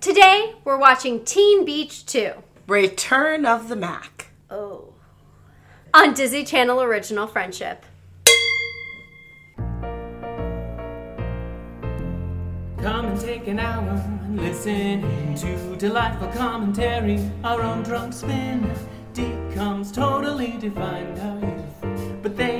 Today, 0.00 0.54
we're 0.64 0.78
watching 0.78 1.26
Teen 1.26 1.66
Beach 1.66 2.06
2. 2.06 2.32
Return 2.66 3.44
of 3.44 3.68
the 3.68 3.76
Mac. 3.76 4.28
Oh. 4.48 4.94
On 5.92 6.14
Disney 6.14 6.42
Channel 6.42 6.80
Original 6.80 7.26
Friendship. 7.26 7.84
Come 12.78 13.04
and 13.08 13.20
take 13.20 13.46
an 13.46 13.58
hour 13.58 13.90
and 14.24 14.40
listen 14.40 15.02
to 15.36 15.76
delightful 15.76 16.28
commentary. 16.28 17.20
Our 17.44 17.60
own 17.60 17.82
drunk 17.82 18.14
spin 18.14 18.74
DCOMs 19.12 19.92
totally 19.92 20.56
defined 20.58 21.18
our 21.18 21.40
youth. 21.40 22.22
But 22.22 22.38
they 22.38 22.54
are 22.54 22.59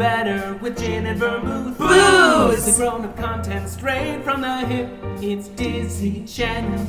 better 0.00 0.54
with 0.62 0.78
gin 0.78 1.04
and 1.04 1.18
vermouth. 1.20 1.76
Booze! 1.76 2.66
It's 2.66 2.78
the 2.78 2.82
grown 2.84 3.04
up 3.04 3.14
content 3.18 3.68
straight 3.68 4.22
from 4.24 4.40
the 4.40 4.60
hip. 4.66 4.88
It's 5.20 5.48
Disney 5.48 6.24
Channel's 6.24 6.88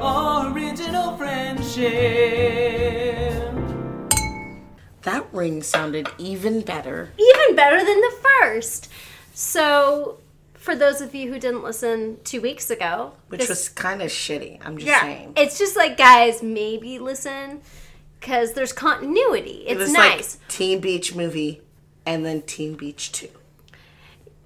original 0.00 1.16
friendship. 1.16 1.92
That 5.02 5.26
ring 5.32 5.64
sounded 5.64 6.06
even 6.16 6.60
better. 6.60 7.10
Even 7.18 7.56
better 7.56 7.78
than 7.78 8.00
the 8.00 8.14
first. 8.22 8.88
So, 9.34 10.18
for 10.54 10.76
those 10.76 11.00
of 11.00 11.12
you 11.12 11.32
who 11.32 11.40
didn't 11.40 11.64
listen 11.64 12.18
two 12.22 12.40
weeks 12.40 12.70
ago, 12.70 13.14
Which 13.30 13.40
this- 13.40 13.48
was 13.48 13.68
kind 13.68 14.00
of 14.00 14.12
shitty. 14.12 14.60
I'm 14.64 14.76
just 14.76 14.86
yeah, 14.86 15.00
saying. 15.00 15.32
it's 15.36 15.58
just 15.58 15.74
like 15.76 15.96
guys, 15.96 16.40
maybe 16.40 17.00
listen 17.00 17.62
because 18.20 18.52
there's 18.52 18.72
continuity. 18.72 19.64
It 19.66 19.72
It's 19.72 19.80
was 19.80 19.92
nice. 19.92 20.38
like 20.40 20.48
Teen 20.48 20.78
Beach 20.80 21.16
movie 21.16 21.60
and 22.06 22.24
then 22.24 22.42
Teen 22.42 22.74
Beach 22.74 23.12
2. 23.12 23.28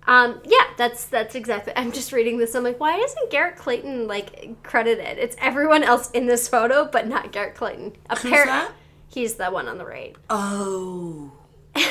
Um, 0.06 0.40
yeah, 0.44 0.64
that's 0.78 1.04
that's 1.04 1.34
exactly. 1.34 1.74
I'm 1.76 1.92
just 1.92 2.12
reading 2.12 2.38
this. 2.38 2.54
I'm 2.54 2.64
like, 2.64 2.80
why 2.80 2.96
isn't 2.96 3.30
Garrett 3.30 3.56
Clayton 3.56 4.08
like 4.08 4.62
credited? 4.62 5.18
It's 5.18 5.36
everyone 5.38 5.84
else 5.84 6.10
in 6.12 6.26
this 6.26 6.48
photo, 6.48 6.88
but 6.90 7.06
not 7.06 7.30
Garrett 7.30 7.54
Clayton. 7.54 7.92
Who's 8.10 8.32
Appar- 8.32 8.46
that? 8.46 8.72
He's 9.10 9.34
the 9.34 9.50
one 9.50 9.68
on 9.68 9.76
the 9.76 9.84
right. 9.84 10.16
Oh. 10.30 11.32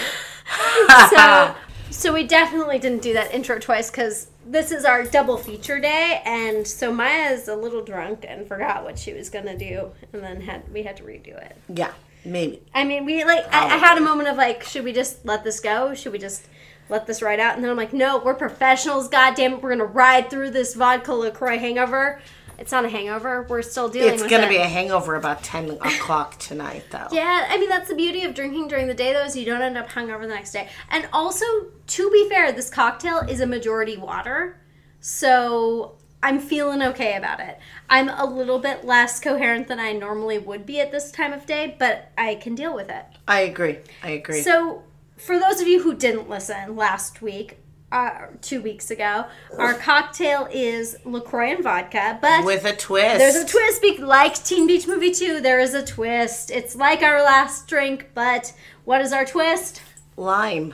So, 1.10 1.56
so 1.90 2.14
we 2.14 2.26
definitely 2.26 2.80
didn't 2.80 3.02
do 3.02 3.14
that 3.14 3.34
intro 3.34 3.60
twice 3.60 3.92
because 3.92 4.28
this 4.46 4.72
is 4.72 4.86
our 4.86 5.04
double 5.04 5.38
feature 5.38 5.80
day, 5.80 6.22
and 6.26 6.66
so 6.66 6.92
Maya's 6.94 7.48
a 7.48 7.56
little 7.56 7.84
drunk 7.84 8.26
and 8.28 8.48
forgot 8.48 8.84
what 8.84 8.98
she 8.98 9.14
was 9.14 9.30
gonna 9.30 9.58
do, 9.58 9.92
and 10.14 10.24
then 10.24 10.42
had 10.42 10.64
we 10.72 10.84
had 10.84 10.98
to 10.98 11.04
redo 11.04 11.36
it. 11.38 11.58
Yeah, 11.68 11.92
maybe. 12.28 12.62
I 12.74 12.84
mean, 12.84 13.06
we 13.06 13.24
like. 13.24 13.46
I, 13.54 13.76
I 13.76 13.78
had 13.78 13.98
a 13.98 14.02
moment 14.02 14.30
of 14.30 14.38
like, 14.38 14.64
should 14.64 14.84
we 14.84 14.94
just 14.94 15.26
let 15.26 15.44
this 15.44 15.60
go? 15.60 15.94
Should 15.94 16.12
we 16.12 16.20
just 16.20 16.48
let 16.90 17.08
this 17.08 17.22
ride 17.22 17.40
out? 17.40 17.56
And 17.56 17.64
then 17.64 17.72
I'm 17.72 17.78
like, 17.78 17.94
no, 17.94 18.18
we're 18.20 18.36
professionals. 18.36 19.08
God 19.08 19.36
damn 19.36 19.54
it, 19.54 19.62
we're 19.62 19.70
gonna 19.70 19.86
ride 19.86 20.30
through 20.30 20.52
this 20.52 20.74
vodka 20.76 21.14
LaCroix 21.14 21.58
hangover. 21.58 22.22
It's 22.58 22.72
not 22.72 22.86
a 22.86 22.90
hangover. 22.90 23.46
We're 23.48 23.62
still 23.62 23.88
dealing. 23.88 24.14
It's 24.14 24.22
with 24.24 24.32
going 24.32 24.42
to 24.42 24.48
it. 24.48 24.50
be 24.50 24.58
a 24.58 24.68
hangover 24.68 25.16
about 25.16 25.44
10 25.44 25.72
o'clock 25.72 26.40
tonight, 26.40 26.86
though. 26.90 27.08
Yeah, 27.12 27.46
I 27.50 27.58
mean 27.58 27.70
that's 27.70 27.88
the 27.88 27.96
beauty 27.96 28.24
of 28.24 28.34
drinking 28.34 28.68
during 28.68 28.88
the 28.88 28.96
day, 28.96 29.14
though, 29.14 29.26
is 29.26 29.38
you 29.38 29.46
don't 29.46 29.62
end 29.62 29.78
up 29.78 29.90
hungover 29.90 30.22
the 30.22 30.28
next 30.30 30.54
day. 30.54 30.68
And 30.90 31.08
also, 31.14 31.46
to 31.86 32.10
be 32.10 32.28
fair, 32.30 32.52
this 32.52 32.70
cocktail 32.70 33.20
is 33.20 33.42
a 33.42 33.46
majority 33.46 33.98
water, 33.98 34.60
so 35.00 35.98
I'm 36.24 36.40
feeling 36.40 36.82
okay 36.82 37.16
about 37.16 37.40
it. 37.40 37.60
I'm 37.90 38.10
a 38.10 38.26
little 38.26 38.60
bit 38.60 38.84
less 38.86 39.20
coherent 39.20 39.68
than 39.68 39.80
I 39.80 39.92
normally 39.94 40.38
would 40.40 40.66
be 40.66 40.80
at 40.80 40.92
this 40.92 41.12
time 41.12 41.32
of 41.32 41.46
day, 41.46 41.76
but 41.78 42.12
I 42.18 42.36
can 42.36 42.56
deal 42.56 42.76
with 42.76 42.90
it. 42.90 43.06
I 43.28 43.42
agree. 43.42 43.78
I 44.04 44.10
agree. 44.12 44.42
So, 44.42 44.84
for 45.16 45.40
those 45.40 45.62
of 45.62 45.68
you 45.68 45.82
who 45.84 45.94
didn't 45.96 46.30
listen 46.30 46.76
last 46.76 47.22
week, 47.22 47.60
uh, 47.92 48.28
two 48.42 48.62
weeks 48.62 48.92
ago, 48.92 49.26
our 49.58 49.74
cocktail 49.76 50.48
is 50.52 50.98
LaCroix 51.06 51.52
and 51.54 51.64
vodka, 51.64 52.18
but 52.22 52.44
With 52.44 52.66
a 52.66 52.76
twist. 52.76 53.18
there's 53.20 53.36
a 53.36 53.46
twist. 53.46 53.82
Be- 53.82 53.98
like 54.00 54.44
Teen 54.44 54.68
Beach 54.68 54.88
Movie 54.88 55.12
2, 55.12 55.40
there 55.40 55.60
is 55.60 55.74
a 55.74 55.86
twist. 55.86 56.52
It's 56.52 56.76
like 56.76 57.02
our 57.02 57.24
last 57.24 57.68
drink, 57.68 58.10
but 58.14 58.54
what 58.84 59.02
is 59.02 59.14
our 59.14 59.24
twist? 59.26 59.82
Lime. 60.18 60.74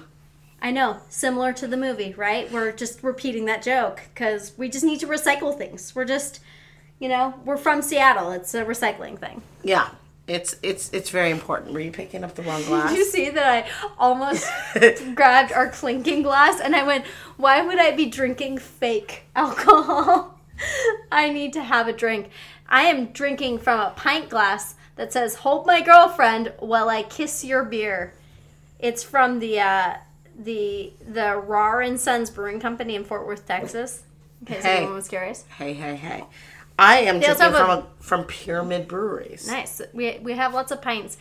I 0.64 0.72
know, 0.72 1.02
similar 1.10 1.52
to 1.54 1.68
the 1.68 1.76
movie, 1.76 2.14
right? 2.14 2.50
We're 2.50 2.72
just 2.72 3.04
repeating 3.04 3.46
that 3.46 3.62
joke 3.62 4.02
because 4.14 4.54
we 4.58 4.70
just 4.70 4.86
need 4.86 5.02
to 5.02 5.08
recycle 5.08 5.56
things. 5.58 5.94
We're 5.94 6.06
just, 6.06 6.40
you 7.00 7.10
know, 7.10 7.34
we're 7.44 7.58
from 7.58 7.82
Seattle. 7.82 8.32
It's 8.32 8.54
a 8.54 8.64
recycling 8.64 9.20
thing. 9.20 9.42
Yeah. 9.62 9.90
It's 10.26 10.56
it's 10.64 10.90
it's 10.94 11.10
very 11.10 11.32
important. 11.32 11.74
Were 11.74 11.82
you 11.82 11.92
picking 11.92 12.24
up 12.24 12.34
the 12.36 12.44
wrong 12.44 12.64
glass? 12.64 12.92
Did 12.92 12.98
you 12.98 13.04
see 13.04 13.30
that 13.32 13.46
I 13.46 13.90
almost 14.00 14.50
grabbed 15.16 15.52
our 15.52 15.68
clinking 15.68 16.24
glass 16.24 16.62
and 16.62 16.74
I 16.74 16.84
went, 16.84 17.06
why 17.36 17.62
would 17.62 17.78
I 17.78 17.92
be 17.92 18.06
drinking 18.06 18.60
fake 18.60 19.24
alcohol? 19.36 20.40
I 21.12 21.30
need 21.30 21.52
to 21.54 21.62
have 21.62 21.90
a 21.90 21.94
drink. 21.94 22.30
I 22.70 22.84
am 22.84 23.08
drinking 23.08 23.60
from 23.60 23.82
a 23.82 23.90
pint 23.98 24.30
glass 24.30 24.76
that 24.96 25.12
says, 25.12 25.36
hold 25.36 25.66
my 25.66 25.82
girlfriend 25.82 26.54
while 26.60 26.88
I 26.88 27.04
kiss 27.04 27.44
your 27.44 27.66
beer. 27.66 28.14
It's 28.80 29.04
from 29.04 29.40
the, 29.40 29.60
uh, 29.60 29.96
the, 30.38 30.94
the 31.08 31.42
Rahr 31.46 31.86
and 31.86 32.00
Sons 32.00 32.30
Brewing 32.30 32.60
Company 32.60 32.96
in 32.96 33.04
Fort 33.04 33.26
Worth, 33.28 33.46
Texas. 33.48 34.04
In 34.42 34.48
case 34.48 34.64
Hey. 34.64 34.78
anyone 34.78 34.96
was 34.96 35.08
curious. 35.08 35.46
Hey, 35.58 35.74
hey, 35.74 35.96
hey. 35.96 36.24
I 36.80 37.00
am 37.02 37.20
They 37.20 37.28
drinking 37.28 37.52
from 37.52 37.70
a- 37.70 37.74
a, 37.74 37.88
from 38.00 38.24
Pyramid 38.26 38.88
Breweries. 38.88 39.48
Nice. 39.48 39.80
We, 39.94 40.18
we 40.24 40.34
have 40.34 40.54
lots 40.56 40.72
of 40.72 40.82
pints. 40.82 41.18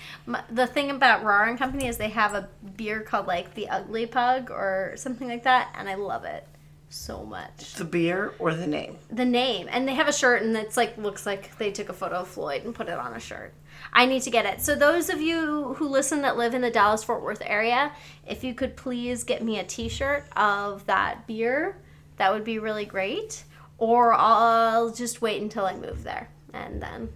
The 0.50 0.66
thing 0.66 0.90
about 0.90 1.22
Rahr 1.24 1.46
and 1.48 1.58
Company 1.58 1.86
is 1.86 1.98
they 1.98 2.08
have 2.08 2.34
a 2.34 2.48
beer 2.76 3.00
called 3.02 3.26
like 3.26 3.54
the 3.54 3.68
Ugly 3.68 4.06
Pug 4.06 4.50
or 4.50 4.94
something 4.96 5.28
like 5.28 5.42
that, 5.44 5.74
and 5.78 5.88
I 5.90 5.94
love 5.94 6.24
it 6.24 6.46
so 6.92 7.24
much. 7.24 7.74
The 7.74 7.84
beer 7.84 8.34
or 8.38 8.54
the 8.54 8.66
name? 8.66 8.98
The 9.10 9.24
name, 9.24 9.68
and 9.70 9.86
they 9.88 9.94
have 9.94 10.08
a 10.08 10.12
shirt, 10.12 10.42
and 10.42 10.56
it's 10.56 10.76
like 10.76 10.96
looks 10.98 11.26
like 11.26 11.56
they 11.58 11.70
took 11.70 11.88
a 11.88 11.92
photo 11.92 12.16
of 12.16 12.28
Floyd 12.28 12.64
and 12.64 12.74
put 12.74 12.88
it 12.88 12.98
on 12.98 13.14
a 13.14 13.20
shirt. 13.20 13.54
I 13.92 14.06
need 14.06 14.22
to 14.22 14.30
get 14.30 14.46
it. 14.46 14.60
So 14.60 14.74
those 14.74 15.08
of 15.08 15.20
you 15.20 15.74
who 15.74 15.88
listen 15.88 16.22
that 16.22 16.36
live 16.36 16.54
in 16.54 16.60
the 16.60 16.70
Dallas 16.70 17.02
Fort 17.02 17.22
Worth 17.22 17.42
area, 17.44 17.92
if 18.26 18.44
you 18.44 18.54
could 18.54 18.76
please 18.76 19.24
get 19.24 19.42
me 19.42 19.58
a 19.58 19.64
T-shirt 19.64 20.24
of 20.36 20.86
that 20.86 21.26
beer, 21.26 21.76
that 22.16 22.32
would 22.32 22.44
be 22.44 22.58
really 22.58 22.84
great. 22.84 23.44
Or 23.78 24.12
I'll 24.12 24.90
just 24.90 25.20
wait 25.20 25.42
until 25.42 25.66
I 25.66 25.74
move 25.74 26.04
there, 26.04 26.28
and 26.52 26.80
then 26.80 27.08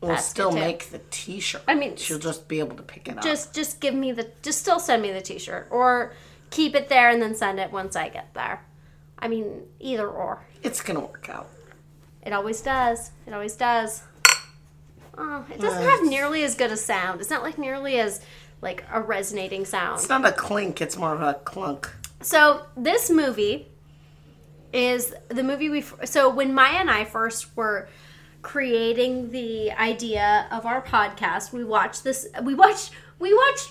We'll 0.00 0.16
still 0.18 0.52
make 0.52 0.90
the 0.90 1.00
T-shirt. 1.10 1.62
I 1.66 1.74
mean, 1.74 1.96
she'll 1.96 2.18
just 2.18 2.46
be 2.46 2.58
able 2.58 2.76
to 2.76 2.82
pick 2.82 3.08
it 3.08 3.16
up. 3.16 3.24
just 3.24 3.54
just 3.54 3.80
give 3.80 3.94
me 3.94 4.12
the 4.12 4.30
just 4.42 4.58
still 4.58 4.78
send 4.78 5.00
me 5.02 5.10
the 5.12 5.20
t-shirt 5.22 5.68
or 5.70 6.12
keep 6.50 6.74
it 6.74 6.88
there 6.88 7.08
and 7.08 7.22
then 7.22 7.34
send 7.34 7.58
it 7.58 7.72
once 7.72 7.96
i 7.96 8.08
get 8.08 8.32
there 8.34 8.62
i 9.24 9.28
mean 9.28 9.62
either 9.80 10.06
or 10.08 10.44
It's 10.62 10.80
gonna 10.80 11.00
work 11.00 11.28
out. 11.28 11.48
it 12.22 12.32
always 12.32 12.60
does 12.60 13.10
it 13.26 13.32
always 13.32 13.56
does 13.56 14.02
oh 15.18 15.44
it 15.50 15.60
doesn't 15.60 15.82
uh, 15.84 15.90
have 15.90 16.04
nearly 16.04 16.44
as 16.44 16.54
good 16.54 16.70
a 16.70 16.76
sound 16.76 17.20
it's 17.20 17.30
not 17.30 17.42
like 17.42 17.58
nearly 17.58 17.98
as 17.98 18.20
like 18.60 18.84
a 18.92 19.00
resonating 19.00 19.64
sound 19.64 19.98
It's 19.98 20.08
not 20.08 20.24
a 20.24 20.32
clink. 20.32 20.80
It's 20.80 20.96
more 20.96 21.12
of 21.14 21.20
a 21.20 21.34
clunk. 21.34 21.90
so 22.20 22.66
this 22.76 23.10
movie 23.10 23.68
is 24.72 25.14
the 25.28 25.42
movie 25.42 25.68
we 25.70 25.82
so 26.04 26.28
when 26.28 26.52
maya 26.54 26.78
and 26.80 26.90
i 26.90 27.04
first 27.04 27.56
were 27.56 27.88
creating 28.42 29.30
the 29.30 29.70
idea 29.72 30.46
of 30.50 30.66
our 30.66 30.82
podcast 30.82 31.52
we 31.52 31.64
watched 31.64 32.04
this 32.04 32.26
we 32.42 32.54
watched 32.54 32.90
we 33.18 33.32
watched 33.32 33.70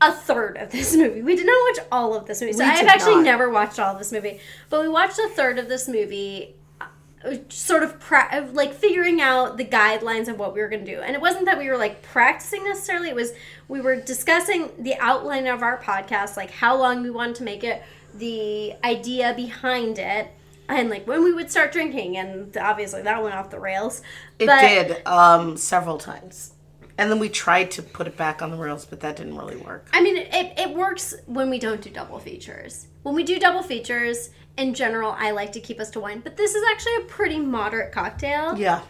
a 0.00 0.12
third 0.12 0.56
of 0.56 0.70
this 0.70 0.94
movie. 0.96 1.22
We 1.22 1.36
did 1.36 1.46
not 1.46 1.76
watch 1.76 1.86
all 1.92 2.14
of 2.14 2.26
this 2.26 2.40
movie 2.40 2.52
so 2.54 2.64
We 2.64 2.70
i've 2.70 2.86
actually 2.86 3.16
not. 3.16 3.24
never 3.24 3.50
watched 3.50 3.78
all 3.78 3.92
of 3.92 3.98
this 3.98 4.12
movie 4.12 4.40
but 4.70 4.80
we 4.80 4.88
watched 4.88 5.18
a 5.18 5.28
third 5.34 5.58
of 5.58 5.68
this 5.68 5.88
movie 5.88 6.54
uh, 6.80 7.34
sort 7.50 7.82
of 7.82 8.00
pra- 8.00 8.48
like 8.54 8.72
figuring 8.72 9.20
out 9.20 9.58
the 9.58 9.64
guidelines 9.64 10.26
of 10.28 10.38
what 10.38 10.54
we 10.54 10.60
were 10.62 10.68
going 10.68 10.82
to 10.86 10.90
do. 10.90 11.02
And 11.02 11.14
it 11.14 11.20
wasn't 11.20 11.44
that 11.44 11.58
we 11.58 11.68
were 11.68 11.76
like 11.76 12.00
practicing 12.02 12.64
necessarily 12.64 13.10
it 13.10 13.14
was 13.14 13.32
we 13.68 13.82
were 13.82 13.96
discussing 13.96 14.70
the 14.78 14.94
outline 14.98 15.46
of 15.46 15.62
our 15.62 15.76
podcast 15.82 16.36
like 16.38 16.50
how 16.50 16.76
long 16.78 17.02
we 17.02 17.10
wanted 17.10 17.34
to 17.36 17.42
make 17.44 17.62
it 17.62 17.82
the 18.14 18.72
idea 18.82 19.34
behind 19.36 19.98
it 19.98 20.28
and 20.68 20.88
like 20.88 21.06
when 21.06 21.22
we 21.22 21.32
would 21.34 21.50
start 21.50 21.72
drinking 21.72 22.16
and 22.16 22.56
obviously 22.56 23.02
that 23.02 23.22
went 23.22 23.34
off 23.34 23.50
the 23.50 23.60
rails. 23.60 24.00
It 24.38 24.46
But- 24.46 24.60
did 24.62 25.06
um, 25.06 25.58
several 25.58 25.98
times, 25.98 26.52
and 27.00 27.10
then 27.10 27.18
we 27.18 27.30
tried 27.30 27.70
to 27.70 27.82
put 27.82 28.06
it 28.06 28.14
back 28.14 28.42
on 28.42 28.50
the 28.50 28.58
rails, 28.58 28.84
but 28.84 29.00
that 29.00 29.16
didn't 29.16 29.34
really 29.34 29.56
work. 29.56 29.88
I 29.94 30.02
mean, 30.02 30.18
it, 30.18 30.52
it 30.58 30.68
works 30.68 31.14
when 31.24 31.48
we 31.48 31.58
don't 31.58 31.80
do 31.80 31.88
double 31.88 32.18
features. 32.18 32.88
When 33.04 33.14
we 33.14 33.22
do 33.24 33.38
double 33.38 33.62
features, 33.62 34.28
in 34.58 34.74
general, 34.74 35.16
I 35.18 35.30
like 35.30 35.50
to 35.52 35.60
keep 35.60 35.80
us 35.80 35.88
to 35.92 36.00
wine, 36.00 36.20
but 36.20 36.36
this 36.36 36.54
is 36.54 36.62
actually 36.70 36.96
a 36.96 37.00
pretty 37.06 37.38
moderate 37.38 37.90
cocktail. 37.90 38.54
Yeah, 38.54 38.82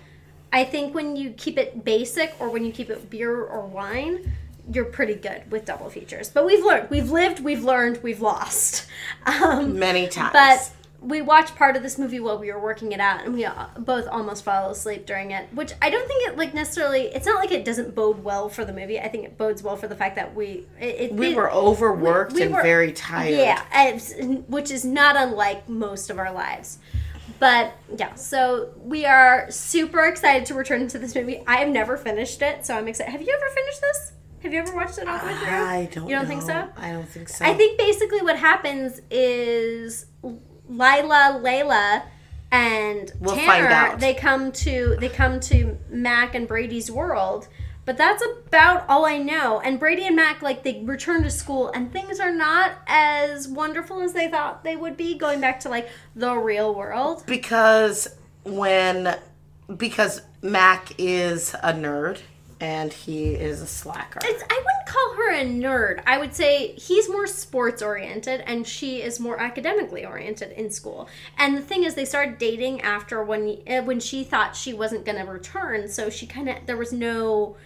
I 0.53 0.65
think 0.65 0.93
when 0.93 1.15
you 1.15 1.31
keep 1.31 1.57
it 1.57 1.85
basic 1.85 2.35
or 2.41 2.51
when 2.51 2.65
you 2.65 2.73
keep 2.73 2.91
it 2.91 3.09
beer 3.11 3.45
or 3.45 3.65
wine, 3.65 4.33
you're 4.73 4.87
pretty 4.87 5.15
good 5.15 5.49
with 5.49 5.65
double 5.65 5.89
features. 5.89 6.29
But 6.29 6.45
we've 6.47 6.65
learned, 6.65 6.91
we've 6.91 7.13
lived, 7.13 7.39
we've 7.39 7.63
learned, 7.63 8.03
we've 8.03 8.21
lost. 8.21 8.87
Um, 9.27 9.79
many 9.79 10.09
times. 10.09 10.33
but 10.33 10.73
we 11.01 11.23
watched 11.23 11.57
part 11.57 11.77
of 11.77 11.83
this 11.83 11.99
movie 11.99 12.21
while 12.21 12.39
we 12.39 12.53
were 12.53 12.61
working 12.61 12.93
it 12.93 13.01
out, 13.01 13.25
and 13.25 13.33
we 13.35 13.45
uh, 13.45 13.67
both 13.79 14.07
almost 14.09 14.45
fell 14.45 14.71
asleep 14.71 15.07
during 15.07 15.31
it. 15.31 15.49
Which 15.55 15.73
I 15.81 15.89
don't 15.89 16.07
think 16.07 16.29
it 16.29 16.37
like 16.37 16.53
necessarily. 16.53 17.05
It's 17.07 17.27
not 17.27 17.37
like 17.41 17.51
it 17.53 17.65
doesn't 17.65 17.95
bode 17.95 18.23
well 18.23 18.49
for 18.49 18.65
the 18.65 18.73
movie. 18.73 19.01
I 19.01 19.09
think 19.09 19.25
it 19.25 19.39
bodes 19.39 19.63
well 19.63 19.77
for 19.77 19.89
the 19.89 19.97
fact 19.97 20.17
that 20.17 20.35
we 20.35 20.67
it, 20.79 21.13
we 21.13 21.29
it- 21.29 21.37
were 21.37 21.51
overworked 21.51 22.33
we 22.35 22.43
and 22.43 22.55
were- 22.55 22.63
very 22.63 22.93
tired. 22.93 23.31
Yeah, 23.35 23.99
which 24.49 24.71
is 24.71 24.85
not 24.85 25.17
unlike 25.17 25.69
most 25.69 26.11
of 26.11 26.19
our 26.19 26.33
lives. 26.33 26.79
But 27.39 27.73
yeah, 27.97 28.15
so 28.17 28.75
we 28.79 29.07
are 29.07 29.51
super 29.51 30.05
excited 30.05 30.45
to 30.47 30.55
return 30.55 30.87
to 30.89 30.99
this 30.99 31.15
movie. 31.15 31.43
I 31.47 31.57
have 31.57 31.69
never 31.69 31.97
finished 31.97 32.43
it, 32.43 32.67
so 32.67 32.77
I'm 32.77 32.87
excited. 32.87 33.11
Have 33.13 33.23
you 33.23 33.35
ever 33.35 33.55
finished 33.55 33.81
this? 33.81 34.13
Have 34.43 34.53
you 34.53 34.61
ever 34.61 34.75
watched 34.75 34.99
it 34.99 35.09
all 35.09 35.19
the 35.19 35.27
way 35.27 35.35
through? 35.35 35.49
I 35.49 35.89
don't. 35.91 36.09
You 36.09 36.17
don't 36.17 36.27
think 36.27 36.43
so? 36.43 36.69
I 36.77 36.93
don't 36.93 37.09
think 37.09 37.31
so. 37.31 37.45
I 37.45 37.55
think 37.55 37.79
basically 37.79 38.21
what 38.21 38.37
happens 38.37 39.01
is 39.11 40.05
Lila, 40.71 41.41
Layla, 41.43 42.03
and 42.51 43.13
We'll 43.21 43.37
Tanner, 43.37 43.97
they 43.99 44.15
come 44.15 44.53
to 44.53 44.97
they 44.99 45.09
come 45.09 45.41
to 45.41 45.79
Mac 45.89 46.35
and 46.35 46.49
Brady's 46.49 46.91
world. 46.91 47.49
But 47.87 47.97
that's 47.97 48.23
about 48.47 48.85
all 48.89 49.05
I 49.05 49.19
know. 49.19 49.61
And 49.61 49.81
Brady 49.81 50.07
and 50.07 50.15
Mac 50.15 50.43
like 50.43 50.63
they 50.63 50.83
return 50.85 51.23
to 51.25 51.31
school 51.31 51.71
and 51.75 51.93
things 51.93 52.21
are 52.21 52.33
not 52.33 52.73
as 52.87 53.49
wonderful 53.49 54.01
as 54.01 54.13
they 54.13 54.29
thought 54.29 54.63
they 54.63 54.77
would 54.77 54.97
be 54.97 55.17
going 55.19 55.41
back 55.41 55.61
to 55.61 55.69
like 55.69 55.89
the 56.15 56.37
real 56.37 56.75
world. 56.75 57.25
because 57.27 58.09
when 58.45 59.17
because 59.77 60.23
Mac 60.43 60.93
is 60.99 61.55
a 61.63 61.73
nerd 61.73 62.21
and 62.61 62.93
he 62.93 63.31
is 63.35 63.63
a 63.63 63.67
slacker. 63.67 64.21
It's, 64.23 64.43
I 64.43 64.55
wouldn't 64.55 64.87
call 64.87 65.15
her 65.17 65.33
a 65.35 65.45
nerd. 65.45 66.03
I 66.07 66.19
would 66.19 66.35
say 66.35 66.73
he's 66.73 67.09
more 67.09 67.27
sports 67.27 67.81
oriented 67.83 68.43
and 68.47 68.67
she 68.67 69.01
is 69.03 69.19
more 69.19 69.41
academically 69.41 70.05
oriented 70.05 70.53
in 70.53 70.71
school. 70.71 71.09
And 71.39 71.57
the 71.57 71.63
thing 71.63 71.85
is, 71.85 71.95
they 71.95 72.05
started 72.05 72.39
dating 72.39 72.83
after 72.83 73.23
when 73.25 73.59
uh, 73.67 73.83
when 73.83 73.99
she 74.01 74.25
thought 74.25 74.55
she 74.55 74.75
wasn't 74.75 75.05
going 75.07 75.19
to 75.19 75.31
return. 75.31 75.89
So 75.89 76.11
she 76.11 76.27
kind 76.27 76.49
of 76.51 76.57
there 76.67 76.77
was 76.77 76.93
no 76.93 77.57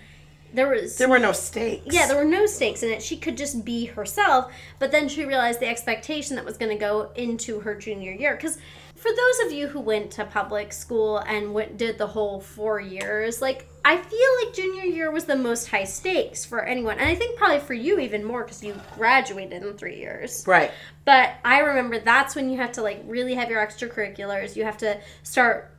there 0.53 0.69
was 0.69 0.97
There 0.97 1.09
were 1.09 1.19
no 1.19 1.33
stakes. 1.33 1.93
yeah 1.93 2.07
there 2.07 2.17
were 2.17 2.25
no 2.31 2.47
stakes 2.47 2.85
in 2.85 2.91
it. 2.91 3.03
She 3.03 3.17
could 3.17 3.37
just 3.37 3.65
be 3.65 3.87
herself. 3.87 4.53
But 4.79 4.93
then 4.93 5.09
she 5.09 5.25
realized 5.25 5.59
the 5.59 5.67
expectation 5.69 6.37
that 6.37 6.45
was 6.45 6.57
going 6.57 6.71
to 6.71 6.79
go 6.79 7.11
into 7.17 7.61
her 7.61 7.75
junior 7.75 8.13
year 8.13 8.37
because. 8.37 8.59
For 8.95 9.11
those 9.11 9.47
of 9.47 9.53
you 9.53 9.67
who 9.67 9.81
went 9.81 10.13
to 10.13 10.25
public 10.25 10.73
school 10.73 11.19
and 11.19 11.53
went, 11.53 11.77
did 11.77 11.99
the 11.99 12.07
whole 12.07 12.41
four 12.41 12.81
years, 12.81 13.43
like 13.43 13.67
I 13.85 13.99
feel 13.99 14.29
like 14.45 14.55
junior 14.55 14.85
year 14.85 15.11
was 15.11 15.25
the 15.27 15.37
most 15.37 15.69
high 15.69 15.85
stakes 15.85 16.45
for 16.45 16.65
anyone, 16.65 16.99
and 16.99 17.09
I 17.09 17.15
think 17.15 17.37
probably 17.37 17.59
for 17.61 17.75
you 17.75 17.99
even 17.99 18.25
more 18.25 18.43
because 18.43 18.63
you 18.65 18.75
graduated 18.97 19.63
in 19.63 19.75
three 19.75 19.99
years. 19.99 20.45
right. 20.47 20.71
But 21.05 21.35
I 21.45 21.59
remember 21.59 21.99
that's 21.99 22.35
when 22.35 22.49
you 22.49 22.57
have 22.59 22.73
to 22.73 22.83
like 22.83 23.03
really 23.07 23.35
have 23.35 23.51
your 23.51 23.65
extracurriculars. 23.65 24.57
You 24.57 24.65
have 24.65 24.79
to 24.79 24.99
start. 25.23 25.71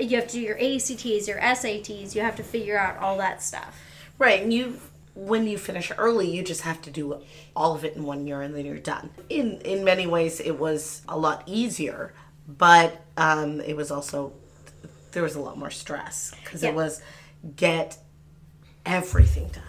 You 0.00 0.16
have 0.16 0.26
to 0.28 0.32
do 0.32 0.40
your 0.40 0.56
ACTs, 0.58 1.28
your 1.28 1.38
SATs. 1.38 2.14
You 2.16 2.22
have 2.22 2.34
to 2.36 2.42
figure 2.42 2.76
out 2.78 2.96
all 2.98 3.16
that 3.18 3.42
stuff. 3.42 3.78
Right, 4.18 4.42
and 4.42 4.52
you 4.52 4.80
when 5.14 5.46
you 5.46 5.58
finish 5.58 5.92
early, 5.98 6.28
you 6.34 6.42
just 6.42 6.62
have 6.62 6.80
to 6.82 6.90
do 6.90 7.20
all 7.54 7.74
of 7.74 7.84
it 7.84 7.94
in 7.94 8.02
one 8.02 8.26
year 8.26 8.40
and 8.42 8.54
then 8.56 8.64
you're 8.66 8.78
done. 8.78 9.10
In 9.28 9.60
in 9.60 9.84
many 9.84 10.06
ways 10.06 10.40
it 10.40 10.58
was 10.58 11.02
a 11.08 11.16
lot 11.16 11.42
easier, 11.46 12.12
but 12.48 13.00
um 13.16 13.60
it 13.60 13.76
was 13.76 13.90
also 13.92 14.32
there 15.12 15.22
was 15.22 15.36
a 15.36 15.40
lot 15.40 15.56
more 15.58 15.70
stress 15.70 16.34
because 16.42 16.62
Yeah. 16.64 16.70
it 16.70 16.74
was 16.74 17.02
get 17.56 17.98
everything 18.86 19.48
done. 19.48 19.62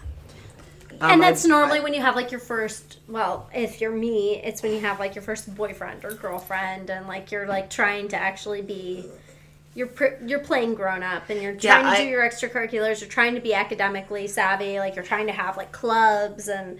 Um, 1.00 1.10
and 1.12 1.22
that's 1.22 1.44
I- 1.44 1.48
normally 1.48 1.80
when 1.80 1.92
you 1.94 2.00
have 2.00 2.14
like 2.16 2.30
your 2.30 2.40
first. 2.40 2.98
Well, 3.08 3.48
if 3.54 3.80
you're 3.80 3.90
me, 3.92 4.40
it's 4.42 4.62
when 4.62 4.72
you 4.72 4.80
have 4.80 4.98
like 5.00 5.14
your 5.14 5.22
first 5.22 5.54
boyfriend 5.54 6.04
or 6.04 6.12
girlfriend, 6.12 6.88
and 6.90 7.06
like 7.08 7.32
you're 7.32 7.46
like 7.46 7.70
trying 7.70 8.08
to 8.08 8.16
actually 8.16 8.62
be. 8.62 9.06
You're 9.76 9.88
pr- 9.88 10.22
you're 10.24 10.38
playing 10.38 10.74
grown 10.76 11.02
up, 11.02 11.30
and 11.30 11.42
you're 11.42 11.54
Yeah, 11.54 11.80
trying 11.80 11.84
to 11.96 12.00
I- 12.00 12.04
do 12.04 12.08
your 12.08 12.22
extracurriculars. 12.22 13.00
You're 13.00 13.10
trying 13.10 13.34
to 13.34 13.40
be 13.40 13.54
academically 13.54 14.28
savvy. 14.28 14.78
Like 14.78 14.94
you're 14.94 15.04
trying 15.04 15.26
to 15.26 15.32
have 15.32 15.56
like 15.56 15.72
clubs 15.72 16.48
and. 16.48 16.78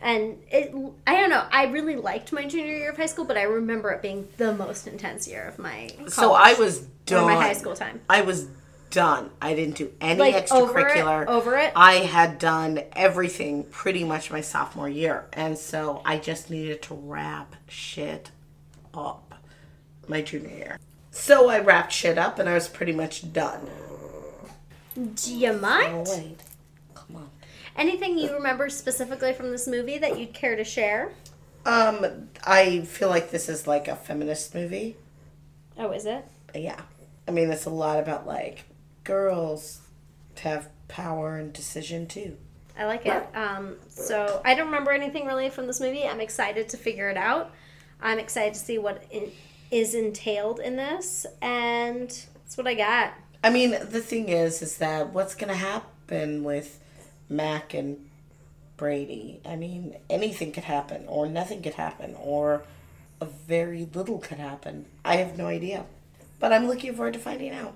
And 0.00 0.36
it, 0.50 0.74
I 1.06 1.18
don't 1.18 1.30
know. 1.30 1.46
I 1.50 1.64
really 1.68 1.96
liked 1.96 2.30
my 2.30 2.44
junior 2.44 2.74
year 2.76 2.90
of 2.90 2.96
high 2.98 3.06
school, 3.06 3.24
but 3.24 3.38
I 3.38 3.44
remember 3.44 3.90
it 3.90 4.02
being 4.02 4.28
the 4.36 4.52
most 4.52 4.86
intense 4.86 5.26
year 5.26 5.44
of 5.46 5.58
my 5.58 5.88
college, 5.96 6.12
so 6.12 6.32
I 6.34 6.52
was 6.54 6.80
done. 7.06 7.24
my 7.24 7.34
high 7.36 7.54
school 7.54 7.74
time. 7.74 8.02
I 8.10 8.20
was 8.20 8.48
done. 8.94 9.30
I 9.42 9.54
didn't 9.54 9.76
do 9.76 9.92
any 10.00 10.18
Like, 10.20 10.50
over 10.52 10.78
it- 10.78 10.86
extracurricular. 10.96 11.26
over 11.26 11.56
it? 11.58 11.72
I 11.76 11.94
had 11.96 12.38
done 12.38 12.80
everything 12.92 13.64
pretty 13.64 14.04
much 14.04 14.30
my 14.30 14.40
sophomore 14.40 14.88
year. 14.88 15.26
And 15.32 15.58
so 15.58 16.00
I 16.04 16.16
just 16.18 16.48
needed 16.48 16.80
to 16.82 16.94
wrap 16.94 17.56
shit 17.68 18.30
up 18.94 19.34
my 20.08 20.22
junior 20.22 20.56
year. 20.56 20.78
So 21.10 21.48
I 21.48 21.58
wrapped 21.58 21.92
shit 21.92 22.16
up 22.18 22.38
and 22.38 22.48
I 22.48 22.54
was 22.54 22.68
pretty 22.68 22.92
much 22.92 23.32
done. 23.32 23.68
Do 24.94 25.34
you 25.34 25.52
mind? 25.54 26.06
Oh, 26.08 26.16
wait. 26.16 26.38
Come 26.94 27.16
on. 27.16 27.30
Anything 27.76 28.16
you 28.18 28.32
remember 28.32 28.68
specifically 28.68 29.32
from 29.32 29.50
this 29.50 29.66
movie 29.66 29.98
that 29.98 30.18
you'd 30.18 30.32
care 30.32 30.54
to 30.56 30.62
share? 30.64 31.10
Um, 31.66 32.28
I 32.44 32.82
feel 32.82 33.08
like 33.08 33.30
this 33.30 33.48
is 33.48 33.66
like 33.66 33.88
a 33.88 33.96
feminist 33.96 34.54
movie. 34.54 34.96
Oh, 35.76 35.90
is 35.90 36.06
it? 36.06 36.24
Yeah. 36.54 36.80
I 37.26 37.32
mean, 37.32 37.50
it's 37.50 37.64
a 37.64 37.70
lot 37.70 37.98
about 37.98 38.26
like 38.26 38.64
girls 39.04 39.80
have 40.40 40.68
power 40.88 41.36
and 41.36 41.52
decision 41.52 42.06
too. 42.06 42.36
I 42.76 42.86
like 42.86 43.06
it. 43.06 43.24
Um, 43.34 43.76
so 43.88 44.40
I 44.44 44.54
don't 44.54 44.66
remember 44.66 44.90
anything 44.90 45.26
really 45.26 45.48
from 45.48 45.66
this 45.66 45.80
movie. 45.80 46.04
I'm 46.04 46.20
excited 46.20 46.68
to 46.70 46.76
figure 46.76 47.08
it 47.08 47.16
out. 47.16 47.52
I'm 48.02 48.18
excited 48.18 48.54
to 48.54 48.60
see 48.60 48.78
what 48.78 49.04
in, 49.10 49.30
is 49.70 49.94
entailed 49.94 50.60
in 50.60 50.76
this, 50.76 51.24
and 51.40 52.08
that's 52.08 52.56
what 52.56 52.66
I 52.66 52.74
got. 52.74 53.14
I 53.42 53.50
mean, 53.50 53.70
the 53.70 54.00
thing 54.00 54.28
is, 54.28 54.60
is 54.60 54.78
that 54.78 55.12
what's 55.12 55.34
going 55.34 55.50
to 55.50 55.58
happen 55.58 56.44
with 56.44 56.80
Mac 57.28 57.74
and 57.74 58.08
Brady? 58.76 59.40
I 59.44 59.56
mean, 59.56 59.96
anything 60.10 60.50
could 60.52 60.64
happen, 60.64 61.04
or 61.06 61.26
nothing 61.26 61.62
could 61.62 61.74
happen, 61.74 62.16
or 62.18 62.64
a 63.20 63.26
very 63.26 63.88
little 63.94 64.18
could 64.18 64.38
happen. 64.38 64.86
I 65.04 65.16
have 65.16 65.38
no 65.38 65.46
idea, 65.46 65.84
but 66.40 66.52
I'm 66.52 66.66
looking 66.66 66.94
forward 66.94 67.14
to 67.14 67.20
finding 67.20 67.52
out. 67.52 67.74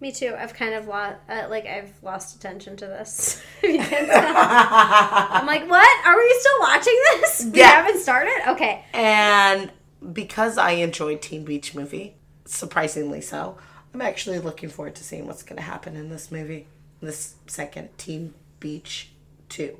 Me 0.00 0.12
too. 0.12 0.34
I've 0.38 0.54
kind 0.54 0.74
of 0.74 0.86
lost, 0.86 1.16
uh, 1.28 1.46
like, 1.50 1.66
I've 1.66 1.92
lost 2.02 2.36
attention 2.36 2.76
to 2.76 2.86
this. 2.86 3.42
If 3.62 3.72
you 3.72 3.78
can't 3.80 4.06
tell. 4.10 4.34
I'm 4.36 5.46
like, 5.46 5.68
what? 5.68 6.06
Are 6.06 6.16
we 6.16 6.36
still 6.38 6.60
watching 6.60 6.96
this? 7.20 7.46
We 7.52 7.58
Yeah. 7.58 7.82
haven't 7.82 8.00
started. 8.00 8.40
Okay. 8.48 8.84
And 8.92 9.72
because 10.12 10.56
I 10.56 10.70
enjoyed 10.72 11.20
Teen 11.20 11.44
Beach 11.44 11.74
Movie, 11.74 12.14
surprisingly 12.44 13.20
so, 13.20 13.58
I'm 13.92 14.00
actually 14.00 14.38
looking 14.38 14.68
forward 14.68 14.94
to 14.96 15.02
seeing 15.04 15.26
what's 15.26 15.42
going 15.42 15.56
to 15.56 15.62
happen 15.62 15.96
in 15.96 16.10
this 16.10 16.30
movie, 16.30 16.68
this 17.00 17.34
second 17.48 17.88
Teen 17.98 18.34
Beach 18.60 19.10
2. 19.48 19.76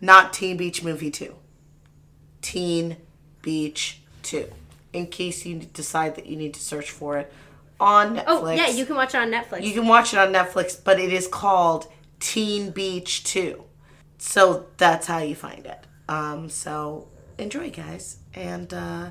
Not 0.00 0.32
Teen 0.32 0.56
Beach 0.56 0.84
Movie 0.84 1.10
2. 1.10 1.34
Teen 2.42 2.96
Beach 3.42 4.00
2. 4.22 4.48
In 4.92 5.06
case 5.08 5.44
you 5.44 5.58
decide 5.58 6.14
that 6.16 6.26
you 6.26 6.36
need 6.36 6.54
to 6.54 6.60
search 6.60 6.90
for 6.90 7.18
it 7.18 7.32
on 7.82 8.16
Netflix. 8.16 8.24
Oh 8.28 8.50
yeah, 8.50 8.68
you 8.68 8.86
can 8.86 8.94
watch 8.94 9.14
it 9.14 9.18
on 9.18 9.30
Netflix. 9.30 9.64
You 9.64 9.74
can 9.74 9.88
watch 9.88 10.14
it 10.14 10.18
on 10.18 10.32
Netflix, 10.32 10.78
but 10.82 11.00
it 11.00 11.12
is 11.12 11.26
called 11.26 11.92
Teen 12.20 12.70
Beach 12.70 13.24
2. 13.24 13.64
So 14.18 14.66
that's 14.76 15.08
how 15.08 15.18
you 15.18 15.34
find 15.34 15.66
it. 15.66 15.84
Um, 16.08 16.48
so 16.48 17.08
enjoy, 17.38 17.70
guys. 17.70 18.18
And 18.34 18.72
uh, 18.72 19.10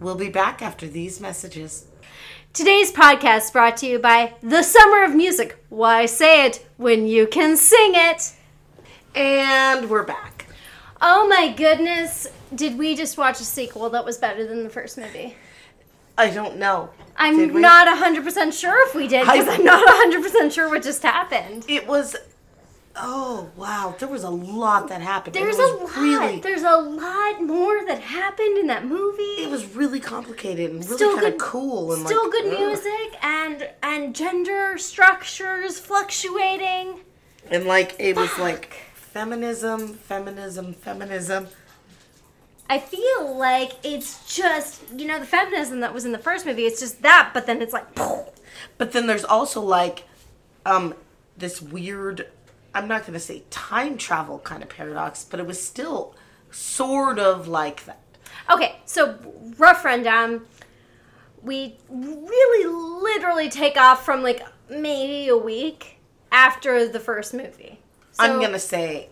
we'll 0.00 0.14
be 0.14 0.30
back 0.30 0.62
after 0.62 0.88
these 0.88 1.20
messages. 1.20 1.86
Today's 2.54 2.90
podcast 2.90 3.44
is 3.44 3.50
brought 3.50 3.76
to 3.78 3.86
you 3.86 3.98
by 3.98 4.34
The 4.42 4.62
Summer 4.62 5.04
of 5.04 5.14
Music. 5.14 5.62
Why 5.68 6.06
say 6.06 6.46
it 6.46 6.66
when 6.78 7.06
you 7.06 7.26
can 7.26 7.58
sing 7.58 7.92
it? 7.94 8.32
And 9.14 9.90
we're 9.90 10.02
back. 10.02 10.46
Oh 11.02 11.28
my 11.28 11.52
goodness. 11.52 12.26
Did 12.54 12.78
we 12.78 12.94
just 12.96 13.18
watch 13.18 13.40
a 13.40 13.44
sequel 13.44 13.90
that 13.90 14.04
was 14.04 14.16
better 14.16 14.46
than 14.46 14.64
the 14.64 14.70
first 14.70 14.96
movie? 14.96 15.36
I 16.18 16.30
don't 16.30 16.56
know. 16.58 16.90
I'm 17.16 17.60
not 17.60 17.86
100% 17.88 18.52
sure 18.58 18.86
if 18.88 18.94
we 18.94 19.06
did 19.08 19.22
because 19.26 19.48
I'm 19.54 19.64
not 19.64 19.86
100% 20.12 20.52
sure 20.52 20.68
what 20.68 20.82
just 20.82 21.02
happened. 21.02 21.64
It 21.68 21.86
was. 21.86 22.16
Oh, 22.94 23.50
wow. 23.56 23.94
There 23.98 24.08
was 24.08 24.22
a 24.22 24.28
lot 24.30 24.88
that 24.88 25.00
happened. 25.00 25.34
There's 25.34 25.56
a 25.58 25.62
lot. 25.62 25.96
Really, 25.96 26.40
There's 26.40 26.62
a 26.62 26.76
lot 26.76 27.42
more 27.42 27.86
that 27.86 28.00
happened 28.00 28.58
in 28.58 28.66
that 28.66 28.84
movie. 28.84 29.22
it 29.22 29.50
was 29.50 29.74
really 29.74 29.98
complicated 30.00 30.70
and 30.70 30.84
really 30.84 30.96
Still 30.96 31.14
kind 31.14 31.26
of 31.28 31.32
good- 31.32 31.40
cool. 31.40 31.92
And 31.94 32.04
Still 32.06 32.24
like, 32.24 32.32
good 32.32 32.52
ugh. 32.52 32.58
music 32.58 33.24
and 33.24 33.70
and 33.82 34.14
gender 34.14 34.76
structures 34.76 35.78
fluctuating. 35.78 37.00
And 37.50 37.64
like, 37.64 37.96
it 37.98 38.14
was 38.16 38.38
like 38.38 38.74
feminism, 38.94 39.94
feminism, 39.94 40.74
feminism. 40.74 41.48
I 42.72 42.78
feel 42.78 43.36
like 43.36 43.72
it's 43.82 44.34
just 44.34 44.82
you 44.96 45.06
know 45.06 45.18
the 45.18 45.26
feminism 45.26 45.80
that 45.80 45.92
was 45.92 46.06
in 46.06 46.12
the 46.12 46.18
first 46.18 46.46
movie. 46.46 46.64
It's 46.64 46.80
just 46.80 47.02
that, 47.02 47.32
but 47.34 47.44
then 47.44 47.60
it's 47.60 47.74
like, 47.74 47.84
But 48.78 48.92
then 48.92 49.06
there's 49.06 49.26
also 49.26 49.60
like 49.60 50.04
um 50.64 50.94
this 51.36 51.60
weird 51.60 52.28
I'm 52.74 52.88
not 52.88 53.04
to 53.04 53.18
say 53.18 53.42
time 53.50 53.98
travel 53.98 54.38
kind 54.38 54.62
of 54.62 54.70
paradox, 54.70 55.22
but 55.22 55.38
it 55.38 55.46
was 55.46 55.62
still 55.62 56.14
sort 56.50 57.18
of 57.18 57.46
like 57.46 57.84
that. 57.84 58.00
okay. 58.50 58.76
So 58.86 59.18
rough 59.58 59.84
rundown. 59.84 60.46
We 61.42 61.76
really 61.90 63.02
literally 63.02 63.50
take 63.50 63.76
off 63.76 64.02
from 64.02 64.22
like 64.22 64.40
maybe 64.70 65.28
a 65.28 65.36
week 65.36 65.98
after 66.30 66.88
the 66.88 67.00
first 67.00 67.34
movie. 67.34 67.80
So, 68.12 68.24
I'm 68.24 68.40
to 68.52 68.58
say 68.58 69.10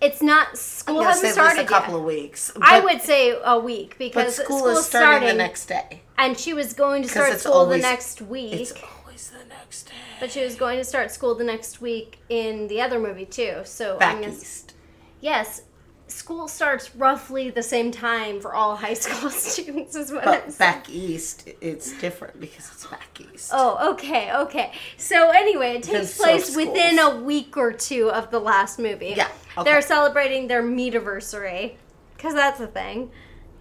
It's 0.00 0.22
not 0.22 0.56
school 0.56 1.02
hasn't 1.02 1.32
started 1.32 1.62
a 1.62 1.66
couple 1.66 1.94
yet. 1.94 1.98
of 2.00 2.04
weeks. 2.06 2.52
I 2.60 2.80
would 2.80 3.02
say 3.02 3.36
a 3.44 3.58
week 3.58 3.96
because 3.98 4.36
school, 4.36 4.58
school's 4.58 4.78
is 4.78 4.86
starting, 4.86 5.08
starting, 5.08 5.28
the 5.28 5.34
next 5.34 5.66
day. 5.66 6.02
and 6.16 6.38
she 6.38 6.54
was 6.54 6.72
going 6.72 7.02
to 7.02 7.08
start 7.08 7.40
school 7.40 7.52
always- 7.54 7.82
the 7.82 7.88
next 7.88 8.22
week. 8.22 8.52
It's 8.52 8.72
always 8.72 9.30
the 9.30 9.44
next 9.48 9.84
day. 9.88 9.94
But 10.20 10.30
she 10.30 10.42
was 10.44 10.54
going 10.54 10.78
to 10.78 10.84
start 10.84 11.10
school 11.10 11.34
the 11.34 11.44
next 11.44 11.80
week 11.80 12.18
in 12.28 12.68
the 12.68 12.80
other 12.80 12.98
movie 13.00 13.24
too. 13.26 13.62
So 13.64 13.98
Back 13.98 14.24
east. 14.24 14.74
yes, 15.20 15.62
school 16.08 16.48
starts 16.48 16.94
roughly 16.96 17.50
the 17.50 17.62
same 17.62 17.90
time 17.90 18.40
for 18.40 18.54
all 18.54 18.76
high 18.76 18.94
school 19.04 19.30
students. 19.30 19.94
Is 19.96 20.10
what 20.10 20.26
I'm 20.26 20.34
But 20.34 20.52
saying. 20.52 20.72
back 20.72 20.90
east, 20.90 21.48
it's 21.60 21.92
different 22.00 22.40
because 22.40 22.70
it's 22.72 22.86
back 22.86 23.20
east. 23.32 23.50
Oh, 23.54 23.92
okay, 23.92 24.32
okay. 24.34 24.72
So 24.96 25.30
anyway, 25.30 25.76
it 25.76 25.82
takes 25.84 26.16
place 26.18 26.54
within 26.56 26.98
a 26.98 27.20
week 27.20 27.56
or 27.56 27.72
two 27.72 28.10
of 28.10 28.30
the 28.30 28.40
last 28.40 28.78
movie. 28.78 29.14
Yeah, 29.16 29.28
okay. 29.56 29.70
They're 29.70 29.82
celebrating 29.82 30.48
their 30.48 30.62
meetiversary 30.62 31.74
because 32.16 32.34
that's 32.34 32.60
a 32.60 32.66
thing. 32.66 33.10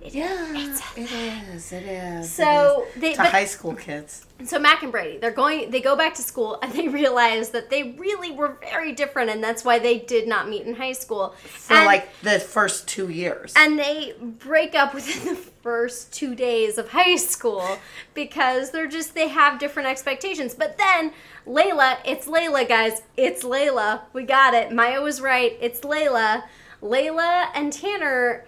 Yeah, 0.02 0.54
It 0.56 0.70
is. 0.70 0.82
It 0.96 1.12
is. 1.12 1.72
It 1.74 1.84
is. 1.84 2.32
So 2.32 2.84
it 2.84 2.96
is. 2.96 3.02
they- 3.02 3.12
to 3.14 3.18
but- 3.18 3.32
high 3.32 3.46
school 3.46 3.76
kids. 3.76 4.26
So 4.46 4.60
Mac 4.60 4.84
and 4.84 4.92
Brady, 4.92 5.18
they're 5.18 5.32
going. 5.32 5.72
They 5.72 5.82
go 5.82 5.96
back 5.96 6.14
to 6.16 6.22
school 6.22 6.60
and 6.62 6.72
they 6.72 6.88
realize 6.88 7.50
that 7.50 7.72
they 7.72 7.96
really 7.98 8.30
were 8.32 8.58
very 8.62 8.92
different, 8.92 9.32
and 9.32 9.44
that's 9.44 9.66
why 9.66 9.80
they 9.80 9.98
did 9.98 10.28
not 10.28 10.48
meet 10.48 10.62
in 10.68 10.76
high 10.76 10.92
school. 10.94 11.34
for 11.44 11.74
and, 11.74 11.86
like 11.88 12.08
the 12.22 12.40
first 12.40 12.88
two 12.88 13.10
years. 13.10 13.54
and 13.58 13.80
they 13.80 14.14
break 14.22 14.76
up 14.76 14.94
within 14.94 15.34
the 15.34 15.42
first 15.64 16.14
two 16.14 16.36
days 16.36 16.78
of 16.78 16.90
high 16.90 17.16
school 17.16 17.80
because 18.14 18.70
they're 18.70 18.88
just 18.88 19.16
they 19.16 19.28
have 19.28 19.58
different 19.60 19.90
expectations. 19.90 20.54
But 20.54 20.78
then 20.78 21.14
Layla, 21.48 21.98
it's 22.06 22.28
Layla, 22.28 22.68
guys. 22.68 23.02
It's 23.18 23.44
Layla. 23.44 24.02
We 24.14 24.24
got 24.24 24.54
it. 24.54 24.72
Maya 24.72 25.02
was 25.02 25.20
right. 25.20 25.58
It's 25.60 25.80
Layla. 25.82 26.44
Layla 26.82 27.48
and 27.56 27.74
Tanner 27.74 28.46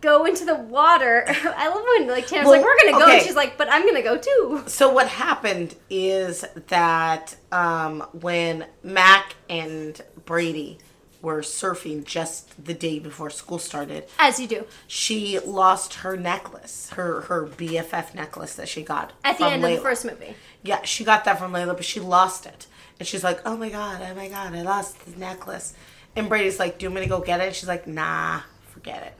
go 0.00 0.24
into 0.24 0.44
the 0.44 0.54
water. 0.54 1.24
I 1.28 1.68
love 1.68 1.84
when 1.98 2.08
like 2.08 2.26
Tanner's 2.26 2.48
like, 2.48 2.62
"We're 2.62 2.76
gonna 2.84 3.04
go," 3.04 3.10
and 3.10 3.22
she's 3.22 3.36
like, 3.36 3.56
"But 3.56 3.68
I'm 3.70 3.86
gonna 3.86 4.02
go 4.02 4.18
too." 4.18 4.64
so 4.66 4.90
what 4.92 5.08
happened 5.08 5.74
is 5.90 6.44
that 6.68 7.36
um, 7.52 8.00
when 8.12 8.66
Mac 8.82 9.34
and 9.48 10.00
Brady 10.24 10.78
were 11.20 11.40
surfing 11.40 12.04
just 12.04 12.64
the 12.64 12.74
day 12.74 12.98
before 13.00 13.28
school 13.30 13.58
started, 13.58 14.06
As 14.20 14.38
you 14.38 14.46
do 14.46 14.66
she 14.86 15.38
lost 15.40 15.94
her 15.94 16.16
necklace, 16.16 16.90
her 16.90 17.22
her 17.22 17.46
BFF 17.46 18.14
necklace 18.14 18.54
that 18.54 18.68
she 18.68 18.82
got 18.82 19.12
at 19.24 19.38
the 19.38 19.44
from 19.44 19.52
end 19.54 19.64
of 19.64 19.70
Layla. 19.70 19.76
the 19.76 19.82
first 19.82 20.04
movie. 20.04 20.34
Yeah, 20.62 20.82
she 20.82 21.04
got 21.04 21.24
that 21.24 21.38
from 21.38 21.52
Layla, 21.52 21.74
but 21.74 21.84
she 21.84 22.00
lost 22.00 22.46
it. 22.46 22.66
And 22.98 23.06
she's 23.06 23.22
like, 23.22 23.40
oh 23.46 23.56
my 23.56 23.68
god, 23.68 24.00
oh 24.02 24.14
my 24.14 24.28
god, 24.28 24.54
I 24.54 24.62
lost 24.62 25.04
the 25.04 25.18
necklace. 25.18 25.72
And 26.16 26.28
Brady's 26.28 26.58
like, 26.58 26.78
do 26.78 26.84
you 26.84 26.90
want 26.90 27.00
me 27.00 27.06
to 27.06 27.08
go 27.08 27.20
get 27.20 27.40
it? 27.40 27.46
And 27.46 27.54
she's 27.54 27.68
like, 27.68 27.86
nah, 27.86 28.40
forget 28.72 29.02
it. 29.04 29.14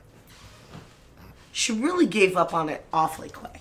She 1.53 1.73
really 1.73 2.07
gave 2.07 2.37
up 2.37 2.55
on 2.55 2.69
it 2.69 2.85
awfully 2.93 3.31
quick. 3.31 3.59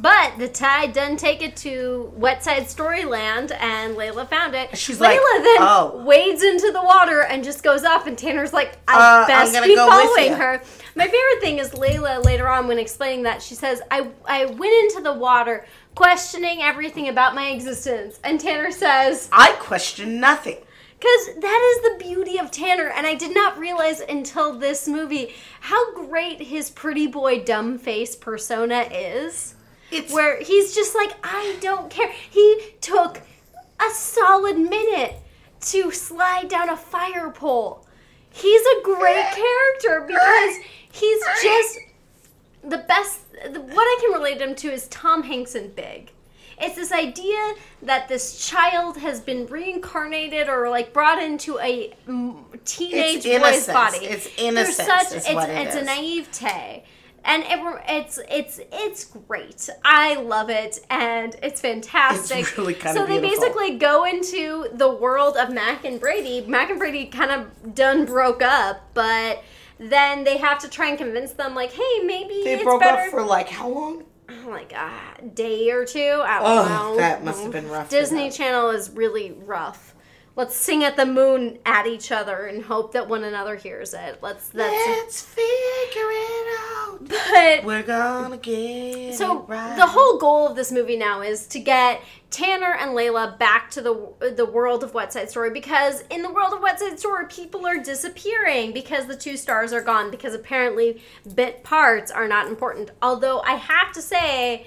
But 0.00 0.38
the 0.38 0.46
tide 0.46 0.92
done 0.92 1.16
take 1.16 1.42
it 1.42 1.56
to 1.58 2.12
Wet 2.14 2.44
Side 2.44 2.64
Storyland, 2.64 3.50
and 3.58 3.96
Layla 3.96 4.28
found 4.28 4.54
it. 4.54 4.78
She's 4.78 4.98
Layla 4.98 5.00
like, 5.00 5.42
then 5.42 5.56
"Oh." 5.60 6.02
wades 6.04 6.42
into 6.42 6.70
the 6.70 6.82
water 6.82 7.22
and 7.22 7.42
just 7.42 7.64
goes 7.64 7.84
off, 7.84 8.06
and 8.06 8.16
Tanner's 8.16 8.52
like, 8.52 8.78
"I 8.86 8.94
Uh, 8.94 9.22
I'm 9.22 9.26
best 9.26 9.64
be 9.64 9.74
go 9.74 9.88
following 9.88 10.34
her." 10.34 10.62
My 10.94 11.04
favorite 11.04 11.40
thing 11.40 11.58
is 11.58 11.70
Layla 11.70 12.24
later 12.24 12.48
on 12.48 12.68
when 12.68 12.78
explaining 12.78 13.24
that 13.24 13.42
she 13.42 13.56
says, 13.56 13.82
"I 13.90 14.06
I 14.24 14.44
went 14.44 14.72
into 14.84 15.00
the 15.02 15.12
water 15.14 15.66
questioning 15.96 16.62
everything 16.62 17.08
about 17.08 17.34
my 17.34 17.48
existence," 17.48 18.20
and 18.22 18.40
Tanner 18.40 18.70
says, 18.70 19.28
I 19.32 19.52
question 19.58 20.20
nothing. 20.20 20.58
Because 20.98 21.36
that 21.40 21.76
is 21.76 21.92
the 21.92 22.04
beauty 22.04 22.38
of 22.38 22.50
Tanner, 22.50 22.88
and 22.88 23.06
I 23.06 23.14
did 23.14 23.32
not 23.32 23.56
realize 23.56 24.00
until 24.00 24.58
this 24.58 24.88
movie 24.88 25.32
how 25.60 25.94
great 25.94 26.40
his 26.40 26.70
pretty 26.70 27.06
boy 27.06 27.44
dumb 27.44 27.78
face 27.78 28.16
persona 28.16 28.80
is. 28.90 29.54
It's 29.92 30.12
Where 30.12 30.42
he's 30.42 30.74
just 30.74 30.96
like, 30.96 31.12
I 31.22 31.56
don't 31.60 31.88
care. 31.88 32.10
He 32.10 32.60
took 32.80 33.22
a 33.80 33.90
solid 33.92 34.58
minute 34.58 35.16
to 35.60 35.90
slide 35.92 36.48
down 36.48 36.68
a 36.68 36.76
fire 36.76 37.30
pole. 37.30 37.86
He's 38.30 38.62
a 38.62 38.82
great 38.82 39.24
character 39.80 40.04
because 40.06 40.56
he's 40.90 41.22
just 41.42 41.78
the 42.64 42.78
best. 42.78 43.20
The, 43.32 43.60
what 43.60 43.82
I 43.82 43.98
can 44.00 44.12
relate 44.12 44.40
him 44.40 44.54
to 44.56 44.72
is 44.72 44.88
Tom 44.88 45.22
Hanks 45.22 45.54
in 45.54 45.70
Big. 45.70 46.12
It's 46.60 46.76
this 46.76 46.92
idea 46.92 47.54
that 47.82 48.08
this 48.08 48.46
child 48.48 48.96
has 48.98 49.20
been 49.20 49.46
reincarnated 49.46 50.48
or 50.48 50.68
like 50.70 50.92
brought 50.92 51.22
into 51.22 51.58
a 51.58 51.94
teenage 52.64 53.24
boy's 53.24 53.66
body. 53.66 53.98
It's 53.98 54.28
innocence 54.36 54.76
such 54.76 55.12
it's 55.12 55.28
it 55.28 55.36
it's 55.36 55.74
a 55.76 55.82
naivete. 55.84 56.84
And 57.24 57.42
it, 57.42 57.82
it's 57.88 58.18
it's 58.30 58.60
it's 58.72 59.04
great. 59.04 59.68
I 59.84 60.14
love 60.14 60.48
it, 60.50 60.78
and 60.88 61.34
it's 61.42 61.60
fantastic. 61.60 62.38
It's 62.38 62.56
really 62.56 62.74
so 62.74 63.04
they 63.04 63.18
beautiful. 63.18 63.20
basically 63.20 63.76
go 63.76 64.04
into 64.04 64.68
the 64.72 64.88
world 64.88 65.36
of 65.36 65.52
Mac 65.52 65.84
and 65.84 66.00
Brady. 66.00 66.46
Mac 66.46 66.70
and 66.70 66.78
Brady 66.78 67.06
kind 67.06 67.30
of 67.32 67.74
done 67.74 68.06
broke 68.06 68.40
up, 68.40 68.94
but 68.94 69.42
then 69.78 70.24
they 70.24 70.38
have 70.38 70.58
to 70.60 70.68
try 70.70 70.88
and 70.88 70.96
convince 70.96 71.32
them, 71.32 71.54
like, 71.54 71.72
hey, 71.72 72.00
maybe 72.04 72.40
they 72.44 72.54
it's 72.54 72.64
broke 72.64 72.80
better. 72.80 73.02
up 73.02 73.10
for 73.10 73.22
like 73.22 73.48
how 73.48 73.68
long? 73.68 74.04
Like 74.50 74.72
a 74.72 75.22
day 75.34 75.70
or 75.70 75.84
two. 75.84 76.20
I 76.24 76.38
don't 76.38 76.46
Oh, 76.46 76.64
know. 76.92 76.96
that 76.96 77.24
must 77.24 77.42
have 77.42 77.52
been 77.52 77.68
rough 77.68 77.88
Disney. 77.90 78.30
Channel 78.30 78.70
is 78.70 78.90
really 78.90 79.32
rough. 79.32 79.87
Let's 80.38 80.54
sing 80.54 80.84
at 80.84 80.96
the 80.96 81.04
moon 81.04 81.58
at 81.66 81.88
each 81.88 82.12
other 82.12 82.46
and 82.46 82.62
hope 82.62 82.92
that 82.92 83.08
one 83.08 83.24
another 83.24 83.56
hears 83.56 83.92
it. 83.92 84.20
Let's. 84.22 84.50
That's. 84.50 84.86
Let's 84.86 85.20
figure 85.20 85.42
it 85.96 86.58
out. 86.60 87.08
But 87.08 87.64
We're 87.64 87.82
gonna 87.82 88.36
get 88.36 89.16
so 89.16 89.42
it 89.42 89.48
right. 89.48 89.76
the 89.76 89.86
whole 89.86 90.16
goal 90.16 90.46
of 90.46 90.54
this 90.54 90.70
movie 90.70 90.96
now 90.96 91.22
is 91.22 91.48
to 91.48 91.58
get 91.58 92.02
Tanner 92.30 92.72
and 92.72 92.92
Layla 92.92 93.36
back 93.36 93.68
to 93.72 93.82
the 93.82 94.32
the 94.36 94.46
world 94.46 94.84
of 94.84 94.94
Wet 94.94 95.12
Side 95.12 95.28
Story 95.28 95.50
because 95.50 96.04
in 96.08 96.22
the 96.22 96.32
world 96.32 96.54
of 96.54 96.60
Wet 96.60 96.78
Side 96.78 97.00
Story 97.00 97.26
people 97.26 97.66
are 97.66 97.82
disappearing 97.82 98.72
because 98.72 99.06
the 99.06 99.16
two 99.16 99.36
stars 99.36 99.72
are 99.72 99.82
gone 99.82 100.08
because 100.08 100.34
apparently 100.34 101.02
bit 101.34 101.64
parts 101.64 102.12
are 102.12 102.28
not 102.28 102.46
important. 102.46 102.92
Although 103.02 103.40
I 103.40 103.54
have 103.54 103.90
to 103.94 104.00
say, 104.00 104.66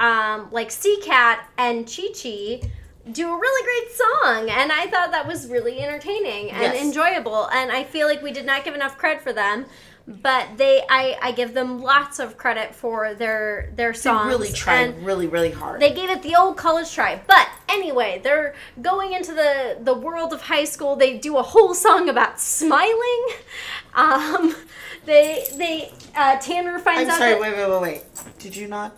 um, 0.00 0.48
like 0.50 0.72
Sea 0.72 1.00
Cat 1.00 1.48
and 1.56 1.86
Chi 1.86 2.08
Chi 2.12 2.68
do 3.10 3.28
a 3.32 3.36
really 3.36 3.64
great 3.64 3.96
song 3.96 4.48
and 4.50 4.70
I 4.70 4.86
thought 4.86 5.10
that 5.10 5.26
was 5.26 5.48
really 5.48 5.80
entertaining 5.80 6.50
and 6.52 6.62
Yes. 6.62 6.84
enjoyable 6.84 7.48
and 7.50 7.72
I 7.72 7.82
feel 7.84 8.06
like 8.06 8.22
we 8.22 8.30
did 8.32 8.46
not 8.46 8.64
give 8.64 8.74
enough 8.74 8.96
credit 8.96 9.22
for 9.22 9.32
them. 9.32 9.66
But 10.04 10.56
they, 10.56 10.82
I, 10.90 11.16
I 11.22 11.30
give 11.30 11.54
them 11.54 11.80
lots 11.80 12.18
of 12.18 12.36
credit 12.36 12.74
for 12.74 13.14
their 13.14 13.70
their 13.76 13.92
they 13.92 13.98
songs. 13.98 14.26
really 14.26 14.50
tried 14.52 15.00
really, 15.04 15.28
really 15.28 15.52
hard. 15.52 15.80
they 15.80 15.92
gave 15.94 16.10
it 16.10 16.22
the 16.22 16.34
old 16.34 16.56
college 16.56 16.92
try. 16.92 17.20
But 17.24 17.48
anyway, 17.68 18.20
they're 18.24 18.56
going 18.80 19.12
into 19.12 19.32
the 19.32 19.78
the 19.80 19.94
world 19.94 20.32
of 20.32 20.42
high 20.42 20.64
school. 20.64 20.96
They 20.96 21.18
do 21.18 21.36
a 21.36 21.42
whole 21.44 21.72
song 21.72 22.08
about 22.08 22.40
smiling. 22.40 23.26
Um, 23.94 24.56
they 25.06 25.44
they 25.56 25.92
uh, 26.16 26.36
Tanner 26.40 26.80
finds 26.80 27.02
I'm 27.02 27.10
out 27.10 27.18
sorry, 27.18 27.32
that 27.34 27.40
wait, 27.40 27.56
wait, 27.56 27.68
wait, 27.70 27.80
wait. 27.82 28.38
Did 28.40 28.56
you 28.56 28.66
not? 28.66 28.96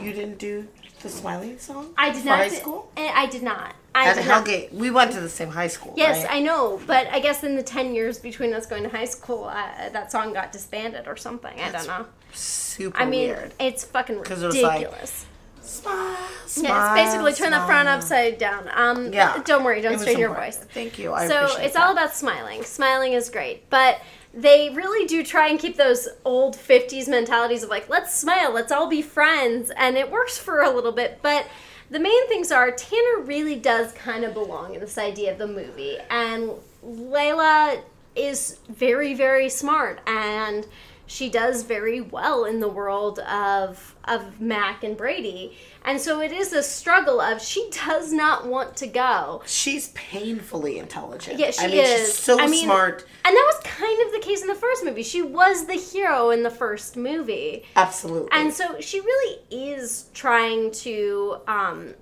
You 0.00 0.12
didn't 0.12 0.38
do 0.38 0.66
the 1.02 1.08
smiling 1.08 1.58
song? 1.58 1.92
I 1.96 2.10
did 2.10 2.20
for 2.22 2.26
not. 2.28 2.38
high 2.38 2.48
school. 2.48 2.90
eh, 2.96 3.10
I 3.14 3.26
did 3.26 3.42
not. 3.42 3.74
I 3.94 4.08
At 4.08 4.14
did 4.16 4.26
not. 4.26 4.44
Hellgate, 4.46 4.72
we 4.72 4.90
went 4.90 5.12
to 5.12 5.20
the 5.20 5.28
same 5.28 5.48
high 5.48 5.66
school. 5.68 5.94
Yes, 5.96 6.24
right? 6.24 6.36
I 6.36 6.40
know, 6.40 6.80
but 6.86 7.06
I 7.08 7.20
guess 7.20 7.42
in 7.42 7.56
the 7.56 7.62
ten 7.62 7.94
years 7.94 8.18
between 8.18 8.52
us 8.52 8.66
going 8.66 8.82
to 8.84 8.88
high 8.88 9.06
school, 9.06 9.44
uh, 9.44 9.88
that 9.90 10.12
song 10.12 10.32
got 10.32 10.52
disbanded 10.52 11.08
or 11.08 11.16
something. 11.16 11.58
I 11.58 11.70
don't 11.70 11.86
know. 11.86 12.06
Super 12.32 12.96
I 13.00 13.06
mean, 13.06 13.28
weird. 13.30 13.54
it's 13.58 13.84
fucking 13.84 14.22
'Cause 14.22 14.42
it 14.42 14.46
was 14.46 14.56
like, 14.62 14.80
ridiculous. 14.80 15.26
Smile, 15.62 16.16
smile. 16.46 16.70
yeah, 16.72 16.96
it's 17.02 17.10
basically 17.12 17.32
turn 17.34 17.50
the 17.52 17.66
front 17.66 17.88
upside 17.88 18.38
down. 18.38 18.70
Um, 18.74 19.12
Yeah. 19.12 19.42
Don't 19.44 19.64
worry, 19.64 19.80
don't 19.82 19.98
strain 19.98 20.18
your 20.18 20.32
voice. 20.34 20.56
Thank 20.58 20.98
you. 20.98 21.12
I 21.12 21.26
so 21.28 21.44
appreciate 21.44 21.64
it's 21.66 21.74
that. 21.74 21.86
all 21.86 21.92
about 21.92 22.14
smiling. 22.14 22.62
Smiling 22.64 23.12
is 23.12 23.28
great, 23.28 23.68
but 23.68 24.00
they 24.34 24.70
really 24.70 25.06
do 25.06 25.24
try 25.24 25.48
and 25.48 25.58
keep 25.58 25.76
those 25.76 26.08
old 26.24 26.56
50s 26.56 27.08
mentalities 27.08 27.62
of 27.62 27.70
like, 27.70 27.88
let's 27.88 28.14
smile, 28.14 28.52
let's 28.52 28.70
all 28.70 28.88
be 28.88 29.02
friends, 29.02 29.70
and 29.76 29.96
it 29.96 30.10
works 30.10 30.36
for 30.38 30.62
a 30.62 30.70
little 30.70 30.92
bit, 30.92 31.20
but 31.22 31.46
the 31.90 31.98
main 31.98 32.28
things 32.28 32.52
are 32.52 32.70
Tanner 32.70 33.22
really 33.22 33.56
does 33.56 33.92
kind 33.92 34.24
of 34.24 34.34
belong 34.34 34.74
in 34.74 34.80
this 34.80 34.98
idea 34.98 35.32
of 35.32 35.38
the 35.38 35.46
movie, 35.46 35.96
and 36.10 36.50
Layla 36.84 37.80
is 38.14 38.58
very, 38.68 39.14
very 39.14 39.48
smart, 39.48 40.00
and 40.06 40.66
she 41.08 41.30
does 41.30 41.62
very 41.62 42.00
well 42.00 42.44
in 42.44 42.60
the 42.60 42.68
world 42.68 43.18
of 43.20 43.96
of 44.04 44.40
Mac 44.40 44.84
and 44.84 44.96
Brady. 44.96 45.56
And 45.84 46.00
so 46.00 46.20
it 46.20 46.32
is 46.32 46.52
a 46.52 46.62
struggle 46.62 47.20
of 47.20 47.42
she 47.42 47.68
does 47.70 48.12
not 48.12 48.46
want 48.46 48.76
to 48.76 48.86
go. 48.86 49.42
She's 49.46 49.88
painfully 49.88 50.78
intelligent. 50.78 51.38
Yeah, 51.38 51.50
she 51.50 51.50
is. 51.50 51.60
I 51.60 51.66
mean, 51.66 51.80
is. 51.80 52.00
She's 52.00 52.18
so 52.18 52.38
I 52.38 52.46
mean, 52.46 52.64
smart. 52.64 53.06
And 53.24 53.34
that 53.34 53.52
was 53.54 53.60
kind 53.64 54.06
of 54.06 54.12
the 54.12 54.20
case 54.20 54.42
in 54.42 54.48
the 54.48 54.54
first 54.54 54.84
movie. 54.84 55.02
She 55.02 55.22
was 55.22 55.66
the 55.66 55.74
hero 55.74 56.30
in 56.30 56.42
the 56.42 56.50
first 56.50 56.96
movie. 56.96 57.64
Absolutely. 57.74 58.28
And 58.32 58.52
so 58.52 58.80
she 58.80 59.00
really 59.00 59.40
is 59.50 60.06
trying 60.14 60.70
to 60.72 61.38
um 61.48 61.94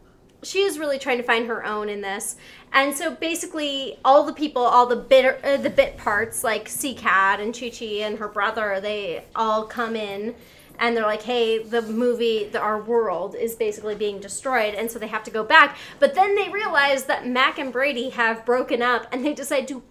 she 0.46 0.60
is 0.60 0.78
really 0.78 0.98
trying 0.98 1.18
to 1.18 1.24
find 1.24 1.46
her 1.46 1.64
own 1.64 1.88
in 1.88 2.00
this. 2.00 2.36
And 2.72 2.94
so 2.94 3.14
basically, 3.14 3.98
all 4.04 4.22
the 4.24 4.32
people, 4.32 4.62
all 4.62 4.86
the 4.86 4.96
bit 4.96 5.44
uh, 5.44 5.56
the 5.56 5.70
bit 5.70 5.96
parts 5.96 6.44
like 6.44 6.70
Cat 6.96 7.40
and 7.40 7.58
Chi 7.58 7.70
Chi 7.70 7.86
and 8.02 8.18
her 8.18 8.28
brother, 8.28 8.80
they 8.80 9.24
all 9.34 9.64
come 9.64 9.96
in 9.96 10.34
and 10.78 10.96
they're 10.96 11.04
like, 11.04 11.22
"Hey, 11.22 11.58
the 11.58 11.82
movie, 11.82 12.44
the, 12.44 12.60
our 12.60 12.80
world 12.80 13.34
is 13.34 13.54
basically 13.54 13.94
being 13.94 14.20
destroyed," 14.20 14.74
and 14.74 14.90
so 14.90 14.98
they 14.98 15.06
have 15.06 15.24
to 15.24 15.30
go 15.30 15.42
back. 15.42 15.76
But 15.98 16.14
then 16.14 16.34
they 16.34 16.48
realize 16.48 17.04
that 17.04 17.26
Mac 17.26 17.58
and 17.58 17.72
Brady 17.72 18.10
have 18.10 18.44
broken 18.44 18.82
up, 18.82 19.06
and 19.12 19.24
they 19.24 19.34
decide 19.34 19.66
to 19.68 19.82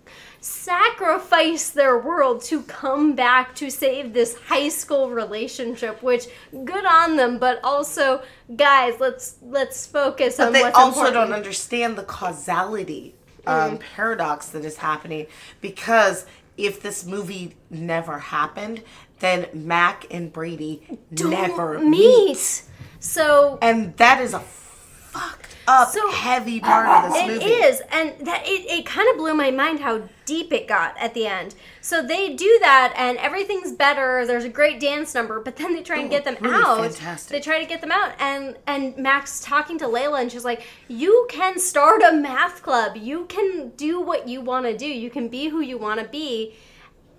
sacrifice 0.45 1.69
their 1.71 1.97
world 1.97 2.41
to 2.43 2.61
come 2.63 3.15
back 3.15 3.55
to 3.55 3.69
save 3.71 4.13
this 4.13 4.35
high 4.35 4.69
school 4.69 5.09
relationship. 5.09 6.01
Which 6.03 6.25
good 6.63 6.85
on 6.85 7.17
them, 7.17 7.39
but 7.39 7.59
also, 7.63 8.21
guys, 8.55 8.99
let's 8.99 9.37
let's 9.41 9.85
focus 9.87 10.37
But 10.37 10.47
on 10.47 10.53
they 10.53 10.63
also 10.63 10.99
important. 11.05 11.13
don't 11.15 11.33
understand 11.33 11.97
the 11.97 12.03
causality 12.03 13.15
um, 13.47 13.77
paradox 13.79 14.49
that 14.49 14.63
is 14.65 14.77
happening 14.77 15.27
because 15.61 16.25
if 16.57 16.81
this 16.81 17.05
movie 17.05 17.55
never 17.69 18.19
happened, 18.19 18.81
then 19.19 19.47
Mac 19.53 20.05
and 20.11 20.31
Brady 20.31 20.83
never 21.11 21.79
meet. 21.79 21.89
meet. 22.27 22.63
So 22.99 23.57
And 23.61 23.95
that 23.97 24.21
is 24.21 24.33
a 24.33 24.39
fucked 24.39 25.44
up, 25.67 25.91
So- 25.91 26.09
heavy 26.11 26.59
part 26.59 26.87
of 27.05 27.13
this 27.13 27.21
It 27.23 27.27
movie. 27.27 27.45
is, 27.45 27.81
and 27.91 28.13
that 28.25 28.43
it, 28.45 28.69
it 28.69 28.85
kind 28.85 29.09
of 29.09 29.17
blew 29.17 29.33
my 29.33 29.51
mind 29.51 29.79
how 29.79 30.03
deep 30.25 30.51
it 30.53 30.67
got 30.67 30.95
at 30.99 31.13
the 31.13 31.27
end. 31.27 31.55
So 31.81 32.01
they 32.01 32.33
do 32.33 32.57
that, 32.61 32.93
and 32.97 33.17
everything's 33.19 33.71
better. 33.71 34.25
There's 34.25 34.43
a 34.43 34.49
great 34.49 34.79
dance 34.79 35.13
number, 35.13 35.39
but 35.39 35.55
then 35.55 35.73
they 35.73 35.83
try 35.83 35.99
and 35.99 36.09
get 36.09 36.23
them 36.25 36.35
really 36.41 36.55
out. 36.55 36.81
fantastic. 36.81 37.31
They 37.31 37.39
try 37.41 37.59
to 37.59 37.65
get 37.65 37.81
them 37.81 37.91
out, 37.91 38.13
and 38.19 38.55
and 38.65 38.97
Max 38.97 39.39
talking 39.39 39.77
to 39.79 39.85
Layla, 39.85 40.21
and 40.21 40.31
she's 40.31 40.45
like, 40.45 40.63
"You 40.87 41.27
can 41.29 41.59
start 41.59 42.01
a 42.01 42.11
math 42.13 42.63
club. 42.63 42.97
You 42.97 43.25
can 43.25 43.69
do 43.77 43.99
what 44.01 44.27
you 44.27 44.41
want 44.41 44.65
to 44.65 44.75
do. 44.77 44.87
You 44.87 45.09
can 45.09 45.27
be 45.29 45.49
who 45.49 45.61
you 45.61 45.77
want 45.77 45.99
to 45.99 46.07
be." 46.07 46.55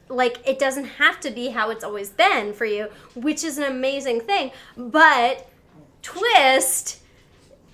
like 0.09 0.39
it 0.47 0.57
doesn't 0.57 0.85
have 0.85 1.19
to 1.19 1.33
be 1.33 1.49
how 1.49 1.69
it's 1.69 1.83
always 1.83 2.11
been 2.11 2.53
for 2.53 2.65
you, 2.65 2.87
which 3.17 3.43
is 3.43 3.59
an 3.59 3.65
amazing 3.65 4.21
thing. 4.21 4.53
But 4.77 5.49
twist 6.01 6.99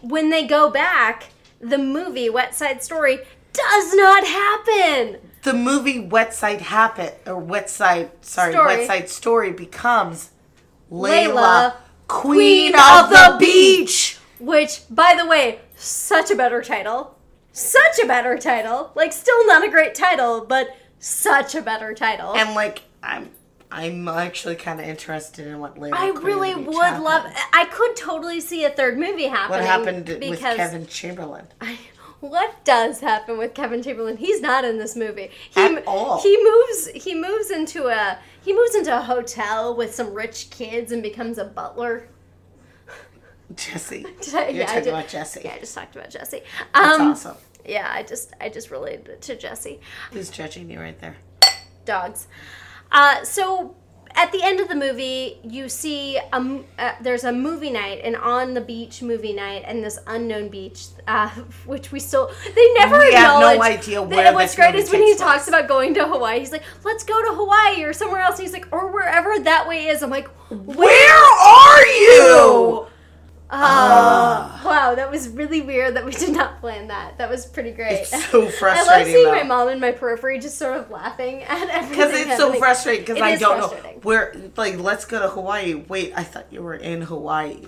when 0.03 0.31
they 0.31 0.47
go 0.47 0.71
back, 0.71 1.31
the 1.61 1.79
movie 1.79 2.29
Wet 2.29 2.55
Side 2.55 2.83
Story 2.83 3.21
does 3.53 3.95
not 3.95 4.25
happen. 4.25 5.19
the 5.43 5.53
movie 5.53 6.01
Wet 6.01 6.35
Side 6.35 6.61
Happen 6.61 7.11
or 7.27 7.37
Wet 7.39 7.69
Side 7.71 8.11
sorry, 8.21 8.53
Story. 8.53 8.77
Wet 8.79 8.87
Side 8.87 9.09
Story 9.09 9.53
becomes 9.53 10.31
Layla, 10.91 11.29
Layla, 11.33 11.75
Queen, 12.09 12.73
Queen 12.73 12.75
of, 12.75 13.05
of 13.05 13.11
the, 13.11 13.33
the 13.33 13.37
Beach. 13.39 14.19
Which, 14.39 14.83
by 14.91 15.15
the 15.17 15.27
way, 15.27 15.61
such 15.77 16.31
a 16.31 16.37
better 16.37 16.63
title. 16.63 17.17
Such 17.53 17.99
a 18.03 18.07
better 18.07 18.39
title. 18.39 18.91
Like, 18.95 19.13
still 19.13 19.47
not 19.47 19.65
a 19.65 19.71
great 19.71 19.95
title, 19.95 20.45
but 20.45 20.75
such 20.99 21.55
a 21.55 21.63
better 21.63 21.93
title. 21.95 22.35
And 22.35 22.55
like 22.55 22.83
I'm 23.03 23.31
I'm 23.73 24.07
actually 24.07 24.57
kind 24.57 24.81
of 24.81 24.87
interested 24.87 25.47
in 25.47 25.59
what 25.59 25.77
Layla. 25.77 25.95
I 25.95 26.11
really 26.11 26.55
would 26.55 26.75
happened. 26.77 27.05
love. 27.05 27.25
I 27.53 27.65
could 27.73 27.97
totally 27.97 28.41
see 28.41 28.65
a 28.65 28.71
third 28.71 28.99
movie 28.99 29.25
happening. 29.25 29.61
What 29.61 29.67
happened 29.67 30.09
with 30.09 30.39
Kevin 30.41 30.87
Chamberlin? 30.87 31.47
I, 31.61 31.79
what 32.21 32.65
does 32.65 33.01
happen 33.01 33.39
with 33.39 33.55
Kevin 33.55 33.83
Chamberlin? 33.83 34.19
He's 34.19 34.41
not 34.43 34.65
in 34.65 34.79
this 34.79 34.95
movie. 34.95 35.31
He, 35.51 35.61
At 35.61 35.85
all. 35.87 36.21
He 36.23 36.37
moves. 36.43 36.89
He 37.05 37.15
moves 37.15 37.51
into 37.51 37.87
a. 37.87 38.19
He 38.45 38.53
moves 38.53 38.75
into 38.75 38.97
a 38.97 39.01
hotel 39.01 39.75
with 39.77 39.95
some 39.95 40.13
rich 40.13 40.51
kids 40.51 40.93
and 40.93 41.03
becomes 41.03 41.39
a 41.39 41.45
butler. 41.45 42.09
Jessie. 43.57 44.05
I- 44.35 44.49
You're 44.49 44.51
yeah, 44.51 44.63
I 44.63 44.67
talking 44.67 44.83
did- 44.85 44.89
about 44.91 45.09
Jessie. 45.09 45.41
Yeah, 45.45 45.55
I 45.55 45.59
just 45.59 45.75
talked 45.75 45.97
about 45.97 46.11
Jessie. 46.11 46.43
That's 46.75 46.99
Um, 47.01 47.09
awesome. 47.13 47.37
Yeah, 47.67 47.89
I 47.93 48.03
just 48.03 48.33
I 48.41 48.49
just 48.49 48.71
related 48.71 49.09
it 49.09 49.23
to 49.23 49.37
Jessie. 49.37 49.81
Who's 50.11 50.31
judging 50.31 50.69
you 50.71 50.81
right 50.81 50.99
there? 51.01 51.17
Dogs. 51.85 52.27
Uh, 52.93 53.25
so 53.25 53.75
at 54.15 54.31
the 54.33 54.43
end 54.43 54.61
of 54.61 54.69
the 54.69 54.75
movie, 54.75 55.39
you 55.43 55.69
see 55.69 56.17
a, 56.17 56.61
uh, 56.79 56.93
there's 57.01 57.25
a 57.25 57.33
movie 57.33 57.71
night, 57.71 58.01
an 58.05 58.15
on 58.15 58.55
the 58.55 58.61
beach 58.61 59.03
movie 59.03 59.33
night, 59.33 59.63
and 59.67 59.83
this 59.83 59.99
unknown 60.07 60.49
beach, 60.49 60.87
uh, 61.09 61.29
which 61.67 61.93
we 61.93 62.01
still 62.01 62.31
they 62.55 62.75
never 62.75 62.99
We 62.99 63.13
have 63.15 63.41
no 63.41 63.63
idea 63.63 64.03
where 64.03 64.33
What's 64.35 64.55
great 64.55 64.75
is 64.75 64.91
when 64.91 65.01
he 65.01 65.13
takes 65.13 65.21
talks 65.21 65.49
about 65.49 65.69
going 65.69 65.95
to 65.95 66.07
Hawaii. 66.07 66.41
He's 66.41 66.53
like, 66.53 66.65
"Let's 66.85 67.05
go 67.05 67.21
to 67.23 67.35
Hawaii 67.35 67.83
or 67.85 67.93
somewhere 67.93 68.21
else." 68.21 68.39
he's 68.39 68.53
like, 68.53 68.69
"Or 68.71 68.93
wherever 68.93 69.39
that 69.41 69.67
way 69.67 69.87
is." 69.87 70.03
I'm 70.03 70.11
like, 70.11 70.29
Where 70.51 71.15
are 71.15 71.87
you? 71.87 72.52
Was 75.13 75.29
really 75.29 75.61
weird 75.61 75.95
that 75.97 76.07
we 76.07 76.13
did 76.13 76.31
not 76.31 76.59
plan 76.61 76.89
that. 76.89 77.19
That 77.19 77.29
was 77.29 77.45
pretty 77.45 77.71
great. 77.71 78.01
It's 78.01 78.25
so 78.31 78.49
frustrating. 78.49 78.93
I 78.93 78.97
love 78.97 79.07
seeing 79.07 79.25
though. 79.27 79.33
my 79.33 79.43
mom 79.43 79.69
in 79.69 79.79
my 79.79 79.93
periphery 79.93 80.39
just 80.39 80.57
sort 80.57 80.75
of 80.75 80.91
laughing 80.91 81.43
at 81.43 81.69
everything. 81.69 81.91
Because 81.91 82.19
it's 82.19 82.37
so 82.39 82.55
frustrating. 82.55 83.05
Because 83.05 83.21
I 83.21 83.37
don't 83.37 83.59
know 83.61 83.69
where. 84.03 84.35
Like, 84.57 84.79
let's 84.79 85.05
go 85.05 85.21
to 85.21 85.29
Hawaii. 85.29 85.75
Wait, 85.75 86.15
I 86.17 86.25
thought 86.25 86.47
you 86.51 86.63
were 86.63 86.75
in 86.75 87.03
Hawaii. 87.03 87.67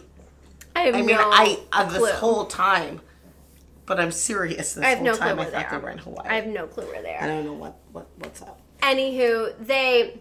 I 0.74 0.84
have 0.84 0.94
no. 0.94 1.00
I 1.00 1.02
mean, 1.02 1.16
no 1.16 1.30
I 1.30 1.58
uh, 1.72 1.84
this 1.84 2.12
whole 2.12 2.46
time, 2.46 3.02
but 3.84 4.00
I'm 4.00 4.10
serious. 4.10 4.72
This 4.72 4.82
I 4.82 4.88
have 4.88 4.98
whole 4.98 5.06
no 5.08 5.16
time, 5.16 5.36
clue 5.36 5.44
I 5.44 5.50
thought 5.50 5.70
they 5.70 5.76
they 5.76 5.82
were 5.82 5.90
in 5.90 5.98
Hawaii. 5.98 6.26
I 6.26 6.34
have 6.36 6.46
no 6.46 6.66
clue 6.66 6.86
where 6.86 7.02
they 7.02 7.14
are. 7.14 7.24
I 7.24 7.26
don't 7.26 7.44
know 7.44 7.52
what 7.52 7.76
what 7.92 8.08
what's 8.20 8.40
up. 8.40 8.58
Anywho, 8.80 9.54
they 9.60 10.18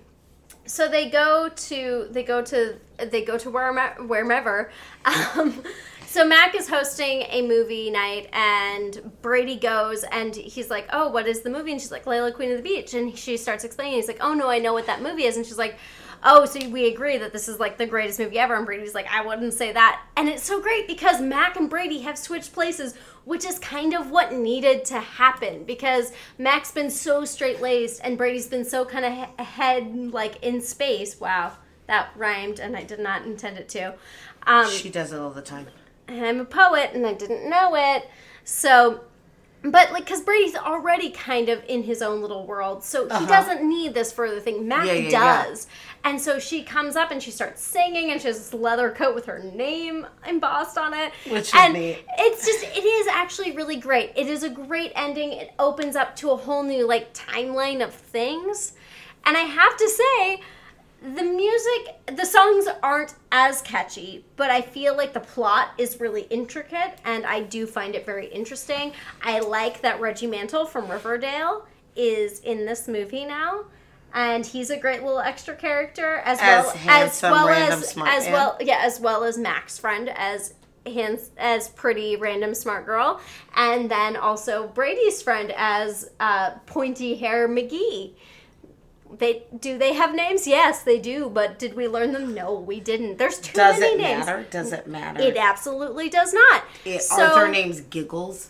so 0.66 0.88
they 0.88 1.10
go 1.10 1.50
to 1.50 2.08
they 2.12 2.24
go 2.24 2.42
to 2.44 2.76
they 2.98 3.24
go 3.24 3.38
to 3.38 3.50
wherever 3.50 4.04
wherever. 4.04 4.72
Um, 5.06 5.64
so 6.14 6.24
Mac 6.28 6.54
is 6.54 6.70
hosting 6.70 7.24
a 7.30 7.42
movie 7.42 7.90
night, 7.90 8.30
and 8.34 9.12
Brady 9.24 9.56
goes, 9.56 10.04
and 10.12 10.36
he's 10.36 10.70
like, 10.70 10.88
"Oh, 10.94 11.10
what 11.10 11.28
is 11.28 11.42
the 11.42 11.50
movie?" 11.50 11.72
And 11.72 11.82
she's 11.82 11.92
like, 11.92 12.06
"Layla, 12.06 12.32
Queen 12.34 12.52
of 12.52 12.58
the 12.58 12.64
Beach." 12.64 12.94
And 12.94 13.18
she 13.18 13.36
starts 13.36 13.64
explaining. 13.64 13.96
He's 13.96 14.08
like, 14.08 14.20
"Oh 14.22 14.36
no, 14.36 14.48
I 14.48 14.60
know 14.60 14.74
what 14.74 14.86
that 14.86 15.02
movie 15.02 15.24
is." 15.26 15.38
And 15.38 15.46
she's 15.46 15.58
like. 15.58 15.78
Oh, 16.26 16.46
so 16.46 16.70
we 16.70 16.88
agree 16.88 17.18
that 17.18 17.34
this 17.34 17.50
is 17.50 17.60
like 17.60 17.78
the 17.78 17.86
greatest 17.86 18.18
movie 18.18 18.40
ever, 18.40 18.56
and 18.56 18.66
Brady's 18.66 18.96
like, 18.96 19.08
I 19.12 19.26
wouldn't 19.26 19.54
say 19.54 19.74
that. 19.74 20.02
And 20.16 20.30
it's 20.30 20.44
so 20.44 20.62
great 20.62 20.88
because 20.88 21.20
Mac 21.20 21.58
and 21.58 21.70
Brady 21.70 22.00
have 22.00 22.18
switched 22.18 22.54
places, 22.54 22.94
which 23.26 23.44
is 23.44 23.60
kind 23.60 23.94
of 23.94 24.10
what 24.10 24.32
needed 24.32 24.86
to 24.86 25.02
happen 25.02 25.66
because 25.66 26.14
Mac's 26.38 26.72
been 26.72 26.90
so 26.90 27.26
straight 27.26 27.60
laced 27.60 28.00
and 28.06 28.18
Brady's 28.18 28.48
been 28.48 28.64
so 28.64 28.86
kind 28.86 29.04
of 29.04 29.12
he- 29.12 29.36
ahead, 29.38 30.14
like 30.14 30.42
in 30.42 30.62
space. 30.62 31.20
Wow, 31.20 31.58
that 31.88 32.12
rhymed, 32.16 32.58
and 32.58 32.78
I 32.78 32.84
did 32.84 33.00
not 33.02 33.26
intend 33.26 33.58
it 33.58 33.68
to. 33.70 33.96
Um, 34.48 34.70
She 34.70 34.90
does 34.90 35.12
it 35.12 35.20
all 35.20 35.32
the 35.32 35.42
time. 35.42 35.68
And 36.08 36.26
I'm 36.26 36.40
a 36.40 36.46
poet 36.46 36.92
and 36.94 37.06
I 37.06 37.14
didn't 37.14 37.50
know 37.50 37.76
it. 37.76 38.10
So, 38.44 39.02
but 39.64 39.94
like, 39.94 40.06
because 40.06 40.22
Brady's 40.22 40.56
already 40.56 41.10
kind 41.10 41.48
of 41.48 41.64
in 41.70 41.84
his 41.84 42.02
own 42.02 42.22
little 42.22 42.46
world, 42.46 42.84
so 42.84 43.04
he 43.18 43.26
doesn't 43.26 43.68
need 43.68 43.94
this 43.94 44.12
further 44.12 44.42
thing. 44.42 44.68
Mac 44.68 44.80
Uh-huh. 44.80 44.92
Yeah, 44.92 44.94
yeah, 44.94 45.10
yeah. 45.10 45.46
does. 45.46 45.68
And 46.04 46.20
so 46.20 46.38
she 46.38 46.64
comes 46.64 46.98
up 46.98 47.12
and 47.12 47.24
she 47.24 47.32
starts 47.32 47.64
singing, 47.64 48.12
and 48.12 48.20
she 48.20 48.28
has 48.28 48.38
this 48.38 48.54
leather 48.54 48.92
coat 48.92 49.16
with 49.16 49.26
her 49.26 49.40
name 49.40 50.06
embossed 50.28 50.78
on 50.78 50.94
it. 50.94 51.14
Which 51.30 51.48
is 51.48 51.54
and 51.56 51.74
neat. 51.76 52.04
It's 52.20 52.46
just, 52.46 52.64
it 52.64 52.84
is 52.84 53.08
actually 53.08 53.56
really 53.56 53.78
great. 53.78 54.12
It 54.18 54.28
is 54.28 54.44
a 54.44 54.50
great 54.50 54.92
ending. 54.96 55.32
It 55.32 55.54
opens 55.58 55.96
up 55.96 56.14
to 56.18 56.32
a 56.32 56.36
whole 56.36 56.64
new 56.64 56.86
like 56.86 57.14
timeline 57.14 57.82
of 57.82 57.94
things. 57.94 58.74
And 59.26 59.38
I 59.38 59.44
have 59.44 59.78
to 59.78 59.90
say, 59.90 60.42
the 61.04 61.24
music 61.24 62.16
the 62.16 62.26
songs 62.26 62.66
aren't 62.82 63.16
as 63.34 63.62
catchy 63.64 64.24
but 64.38 64.50
i 64.50 64.62
feel 64.62 64.96
like 64.96 65.12
the 65.12 65.20
plot 65.20 65.72
is 65.78 66.00
really 66.00 66.22
intricate 66.24 66.94
and 67.04 67.26
i 67.26 67.42
do 67.42 67.68
find 67.68 67.94
it 67.94 68.06
very 68.06 68.28
interesting. 68.28 68.94
I 69.22 69.40
like 69.40 69.82
that 69.82 70.00
reggie 70.00 70.28
mantle 70.28 70.66
from 70.66 70.90
riverdale 70.90 71.66
is 71.98 72.40
in 72.40 72.66
this 72.66 72.88
movie 72.88 73.26
now 73.26 73.66
and 74.14 74.46
he's 74.46 74.70
a 74.70 74.78
great 74.78 75.04
little 75.04 75.20
extra 75.20 75.56
character 75.56 76.22
as, 76.24 76.40
As 76.42 76.66
well 76.66 76.88
as 76.88 77.22
well 77.22 77.50
as 77.50 77.98
as 77.98 78.28
well 78.32 78.58
yeah 78.62 78.80
as 78.82 79.00
well 79.02 79.26
as 79.26 79.38
mac's 79.38 79.78
friend 79.78 80.10
as 80.16 80.54
hands 80.86 81.32
as 81.38 81.68
pretty 81.70 82.16
random 82.16 82.56
smart 82.56 82.86
girl 82.86 83.20
and 83.56 83.92
then 83.92 84.16
also 84.16 84.68
brady's 84.70 85.22
friend 85.22 85.52
as 85.58 86.10
uh, 86.22 86.52
pointy 86.66 87.16
hair 87.16 87.50
mcgee 87.50 88.14
they 89.20 89.44
do 89.60 89.78
they 89.78 89.94
have 89.94 90.14
names? 90.16 90.48
Yes, 90.48 90.84
they 90.84 91.00
do. 91.00 91.30
But 91.30 91.60
did 91.60 91.76
we 91.76 91.88
learn 91.88 92.12
them? 92.14 92.34
No, 92.34 92.54
we 92.54 92.80
didn't. 92.80 93.18
There's 93.18 93.40
too 93.40 93.54
Does 93.54 93.80
many 93.80 93.94
it 93.94 93.98
names. 93.98 94.26
matter? 94.26 94.46
Does 94.50 94.72
it 94.74 94.88
matter? 94.88 95.22
It 95.22 95.38
absolutely 95.38 96.10
does 96.10 96.34
not. 96.34 96.64
It- 96.86 97.02
so, 97.02 97.24
are 97.24 97.34
their 97.36 97.48
names 97.50 97.82
Giggles? 97.82 98.50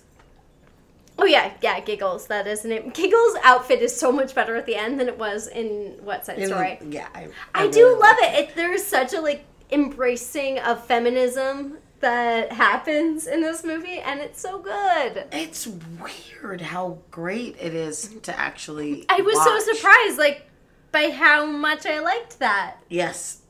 Oh 1.18 1.26
yeah, 1.26 1.54
yeah, 1.62 1.80
Giggles. 1.80 2.28
That 2.28 2.48
is 2.48 2.62
the 2.62 2.70
name. 2.70 2.90
Giggles' 2.90 3.36
outfit 3.44 3.82
is 3.82 3.96
so 3.96 4.12
much 4.12 4.34
better 4.34 4.56
at 4.56 4.66
the 4.66 4.76
end 4.76 5.00
than 5.00 5.08
it 5.08 5.18
was 5.18 5.48
in 5.48 5.98
What 6.02 6.26
Side 6.26 6.40
In 6.40 6.48
Story. 6.48 6.80
yeah, 6.90 7.08
I, 7.14 7.28
I, 7.54 7.62
really 7.62 7.72
do 7.74 8.00
love 8.00 8.16
it. 8.20 8.40
it. 8.50 8.56
There's 8.56 8.84
such 8.84 9.14
a 9.14 9.22
like 9.22 9.46
embracing 9.72 10.58
of 10.60 10.84
feminism 10.86 11.78
that 12.00 12.52
happens 12.52 13.28
in 13.28 13.42
this 13.42 13.64
movie, 13.64 14.00
and 14.00 14.20
it's 14.20 14.42
so 14.42 14.60
good. 14.60 15.26
It's 15.32 15.68
weird 15.68 16.62
how 16.62 16.98
great 17.12 17.56
it 17.62 17.74
is 17.76 18.10
to 18.24 18.38
actually. 18.38 19.06
I 19.08 19.22
was 19.22 19.36
watch. 19.36 19.62
so 19.62 19.74
surprised, 19.74 20.18
like, 20.18 20.50
by 20.94 21.10
how 21.10 21.46
much 21.46 21.86
I 21.86 22.00
liked 22.00 22.40
that. 22.40 22.78
Yes. 22.88 23.42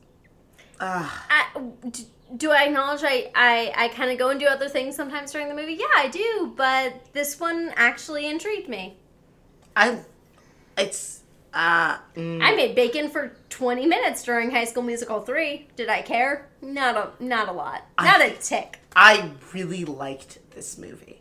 Ah, 0.80 1.24
I, 1.30 1.60
d- 1.90 2.06
do 2.36 2.50
I 2.50 2.64
acknowledge 2.64 3.02
I 3.04 3.30
I, 3.36 3.72
I 3.76 3.88
kind 3.88 4.10
of 4.10 4.18
go 4.18 4.30
and 4.30 4.40
do 4.40 4.46
other 4.46 4.68
things 4.68 4.96
sometimes 4.96 5.30
during 5.30 5.48
the 5.48 5.54
movie? 5.54 5.74
Yeah, 5.74 5.86
I 5.96 6.08
do. 6.08 6.52
But 6.56 7.12
this 7.12 7.38
one 7.38 7.72
actually 7.76 8.26
intrigued 8.26 8.68
me. 8.68 8.96
I, 9.76 10.00
it's, 10.76 11.20
uh, 11.52 11.98
mm, 12.16 12.42
I 12.42 12.56
made 12.56 12.74
bacon 12.74 13.08
for 13.10 13.36
20 13.50 13.86
minutes 13.86 14.24
during 14.24 14.50
High 14.50 14.64
School 14.64 14.82
Musical 14.82 15.20
3. 15.20 15.68
Did 15.76 15.88
I 15.88 16.02
care? 16.02 16.48
Not 16.60 16.96
a 16.96 17.22
not 17.24 17.48
a 17.48 17.52
lot. 17.52 17.82
Not 18.00 18.20
a 18.20 18.30
tick. 18.30 18.80
I 18.96 19.30
really 19.52 19.84
liked 19.84 20.38
this 20.54 20.78
movie. 20.78 21.20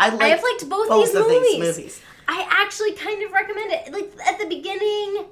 I 0.00 0.08
liked, 0.10 0.22
I 0.22 0.28
have 0.28 0.42
liked 0.42 0.68
both, 0.68 0.88
both 0.88 1.06
these 1.06 1.14
of 1.14 1.26
movies. 1.28 1.42
these 1.52 1.60
movies. 1.60 2.00
I 2.28 2.46
actually 2.50 2.92
kind 2.92 3.22
of 3.22 3.32
recommend 3.32 3.70
it. 3.72 3.92
Like 3.92 4.12
at 4.26 4.38
the 4.38 4.46
beginning, 4.46 5.24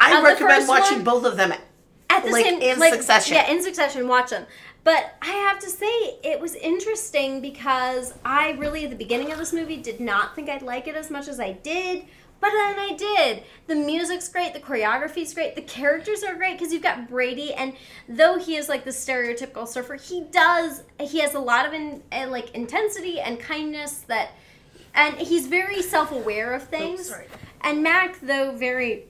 I 0.00 0.22
recommend 0.22 0.68
watching 0.68 0.98
one? 0.98 1.04
both 1.04 1.24
of 1.24 1.36
them. 1.36 1.52
at 2.10 2.24
the 2.24 2.30
Like, 2.30 2.44
same 2.44 2.60
in 2.62 2.78
like, 2.78 2.94
succession. 2.94 3.34
Yeah, 3.34 3.50
in 3.50 3.62
succession, 3.62 4.08
watch 4.08 4.30
them. 4.30 4.46
But 4.84 5.16
I 5.20 5.32
have 5.32 5.58
to 5.60 5.68
say, 5.68 5.86
it 6.22 6.40
was 6.40 6.54
interesting 6.54 7.40
because 7.40 8.14
I 8.24 8.52
really, 8.52 8.84
at 8.84 8.90
the 8.90 8.96
beginning 8.96 9.32
of 9.32 9.38
this 9.38 9.52
movie, 9.52 9.76
did 9.76 10.00
not 10.00 10.34
think 10.34 10.48
I'd 10.48 10.62
like 10.62 10.86
it 10.88 10.94
as 10.94 11.10
much 11.10 11.28
as 11.28 11.38
I 11.38 11.52
did. 11.52 12.04
But 12.40 12.50
then 12.52 12.78
I 12.78 12.92
did. 12.96 13.42
The 13.66 13.74
music's 13.74 14.28
great, 14.28 14.54
the 14.54 14.60
choreography's 14.60 15.34
great, 15.34 15.56
the 15.56 15.62
characters 15.62 16.22
are 16.22 16.36
great 16.36 16.56
because 16.56 16.72
you've 16.72 16.84
got 16.84 17.08
Brady, 17.08 17.52
and 17.52 17.74
though 18.08 18.38
he 18.38 18.54
is 18.54 18.68
like 18.68 18.84
the 18.84 18.92
stereotypical 18.92 19.66
surfer, 19.66 19.96
he 19.96 20.20
does 20.30 20.84
he 21.00 21.18
has 21.18 21.34
a 21.34 21.40
lot 21.40 21.66
of 21.66 21.72
in, 21.72 22.00
uh, 22.12 22.28
like 22.28 22.52
intensity 22.54 23.18
and 23.18 23.40
kindness 23.40 24.04
that, 24.06 24.30
and 24.94 25.16
he's 25.16 25.48
very 25.48 25.82
self 25.82 26.12
aware 26.12 26.54
of 26.54 26.62
things. 26.62 27.08
sorry. 27.08 27.26
And 27.62 27.82
Mac, 27.82 28.20
though 28.20 28.52
very 28.56 29.06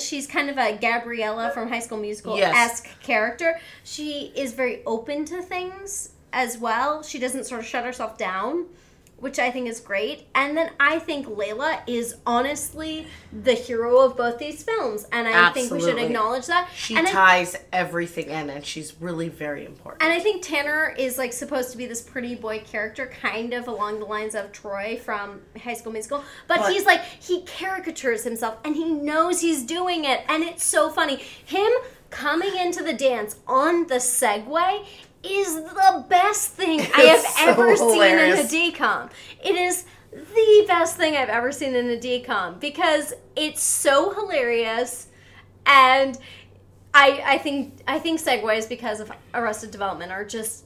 she's 0.00 0.26
kind 0.26 0.50
of 0.50 0.58
a 0.58 0.76
Gabriella 0.76 1.50
from 1.52 1.68
High 1.68 1.80
School 1.80 1.98
Musical 1.98 2.36
Yes. 2.36 2.54
esque 2.56 3.00
character. 3.02 3.58
She 3.84 4.32
is 4.36 4.52
very 4.52 4.82
open 4.84 5.24
to 5.26 5.42
things 5.42 6.10
as 6.32 6.58
well. 6.58 7.02
She 7.02 7.18
doesn't 7.18 7.44
sort 7.44 7.60
of 7.60 7.66
shut 7.66 7.84
herself 7.84 8.18
down, 8.18 8.66
which 9.18 9.38
I 9.38 9.50
think 9.50 9.66
is 9.68 9.80
great. 9.80 10.26
And 10.34 10.56
then 10.56 10.70
I 10.78 10.98
think 10.98 11.26
Layla 11.26 11.80
is 11.86 12.16
honestly 12.26 13.06
the 13.32 13.54
hero 13.54 14.00
of 14.00 14.16
both 14.16 14.38
these 14.38 14.62
films, 14.62 15.06
and 15.10 15.26
I 15.26 15.50
think 15.52 15.70
we 15.70 15.80
should 15.80 15.98
acknowledge 15.98 16.46
that. 16.46 16.68
She 16.74 16.96
and 16.96 17.06
I 17.06 17.10
ties 17.10 17.56
everything 17.72 18.26
in, 18.28 18.50
and 18.50 18.64
she's 18.64 19.00
really 19.00 19.28
very 19.28 19.64
important. 19.64 20.02
and 20.02 20.12
I 20.12 20.20
think 20.20 20.42
Tanner 20.42 20.94
is 20.98 21.16
like 21.18 21.32
supposed 21.32 21.70
to 21.72 21.78
be 21.78 21.86
this 21.86 22.02
pretty 22.02 22.34
boy 22.34 22.60
character, 22.60 23.06
kind 23.06 23.54
of 23.54 23.68
along 23.68 24.00
the 24.00 24.04
lines 24.06 24.34
of 24.34 24.52
Troy 24.52 25.00
from 25.02 25.40
High 25.62 25.74
School 25.74 25.92
Musical. 25.92 26.22
But, 26.46 26.58
But- 26.58 26.72
he's 26.72 26.84
like 26.84 27.02
he 27.04 27.42
caricatures 27.42 28.24
himself, 28.24 28.58
and 28.64 28.76
he 28.76 28.84
knows 28.84 29.40
he's 29.40 29.62
doing 29.64 30.04
it, 30.04 30.20
and 30.28 30.42
it's 30.42 30.64
so 30.64 30.90
funny. 30.90 31.16
Him 31.44 31.70
coming 32.10 32.54
into 32.56 32.82
the 32.82 32.92
dance 32.92 33.36
on 33.48 33.86
the 33.88 33.96
Segway 33.96 34.86
is 35.30 35.54
the 35.54 36.04
best 36.08 36.50
thing 36.52 36.80
I 36.80 37.02
have 37.02 37.20
so 37.20 37.48
ever 37.50 37.76
seen 37.76 37.88
in 37.88 37.94
a 37.94 38.36
hilarious. 38.36 38.52
DCOM. 38.52 39.10
It 39.44 39.54
is 39.54 39.84
the 40.12 40.64
best 40.66 40.96
thing 40.96 41.16
I've 41.16 41.28
ever 41.28 41.52
seen 41.52 41.74
in 41.74 41.90
a 41.90 41.96
DCOM 41.96 42.60
because 42.60 43.12
it's 43.34 43.62
so 43.62 44.12
hilarious 44.14 45.08
and 45.66 46.18
I 46.94 47.22
I 47.24 47.38
think 47.38 47.80
I 47.86 47.98
think 47.98 48.20
Segways 48.20 48.68
because 48.68 49.00
of 49.00 49.12
Arrested 49.34 49.70
Development 49.70 50.10
are 50.10 50.24
just 50.24 50.64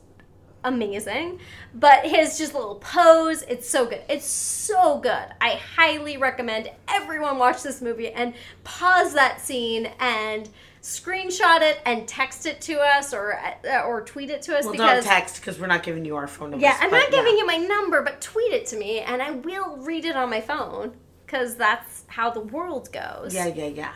amazing. 0.65 1.41
But 1.75 2.05
his 2.07 2.39
just 2.39 2.55
little 2.55 2.77
pose, 2.77 3.43
it's 3.43 3.69
so 3.69 3.87
good. 3.87 4.03
It's 4.09 4.27
so 4.27 4.99
good. 4.99 5.27
I 5.41 5.61
highly 5.77 6.17
recommend 6.17 6.71
everyone 6.89 7.39
watch 7.39 7.63
this 7.63 7.81
movie 7.81 8.11
and 8.13 8.35
pause 8.65 9.15
that 9.15 9.41
scene 9.41 9.91
and 9.99 10.49
screenshot 10.83 11.61
it 11.61 11.79
and 11.85 12.09
text 12.09 12.47
it 12.47 12.61
to 12.63 12.79
us 12.81 13.13
or 13.13 13.39
uh, 13.69 13.83
or 13.83 14.01
tweet 14.01 14.31
it 14.31 14.43
to 14.43 14.57
us 14.57 14.65
well, 14.65 14.73
because 14.73 15.05
don't 15.05 15.13
text 15.13 15.37
because 15.41 15.59
we're 15.59 15.67
not 15.67 15.83
giving 15.83 16.05
you 16.05 16.17
our 16.17 16.27
phone 16.27 16.51
number. 16.53 16.65
yeah, 16.65 16.77
I'm 16.81 16.91
not 16.91 17.11
giving 17.11 17.37
you 17.37 17.47
my 17.47 17.57
number, 17.59 18.03
but 18.03 18.21
tweet 18.21 18.53
it 18.53 18.67
to 18.67 18.77
me 18.77 19.01
and 19.01 19.21
I 19.21 19.31
will 19.33 19.77
read 19.79 20.05
it 20.05 20.17
on 20.17 20.31
my 20.31 20.41
phone 20.41 20.93
because 21.27 21.57
that's 21.57 22.05
how 22.09 22.31
the 22.31 22.41
world 22.41 22.93
goes. 22.93 23.35
Yeah, 23.35 23.47
yeah, 23.47 23.67
yeah. 23.67 23.93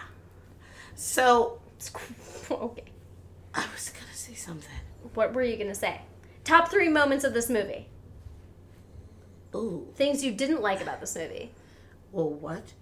So 0.94 1.60
okay. 2.50 2.84
I 3.54 3.64
was 3.74 3.90
gonna 3.90 4.12
say 4.14 4.34
something. 4.34 4.70
What 5.14 5.32
were 5.32 5.42
you 5.42 5.56
gonna 5.56 5.74
say? 5.74 6.02
Top 6.44 6.70
three 6.70 6.88
moments 6.88 7.24
of 7.24 7.32
this 7.32 7.48
movie. 7.48 7.88
Ooh, 9.54 9.88
Things 9.94 10.24
you 10.24 10.32
didn't 10.32 10.60
like 10.60 10.80
about 10.82 11.00
this 11.00 11.14
movie. 11.16 11.52
well, 12.12 12.28
what? 12.28 12.72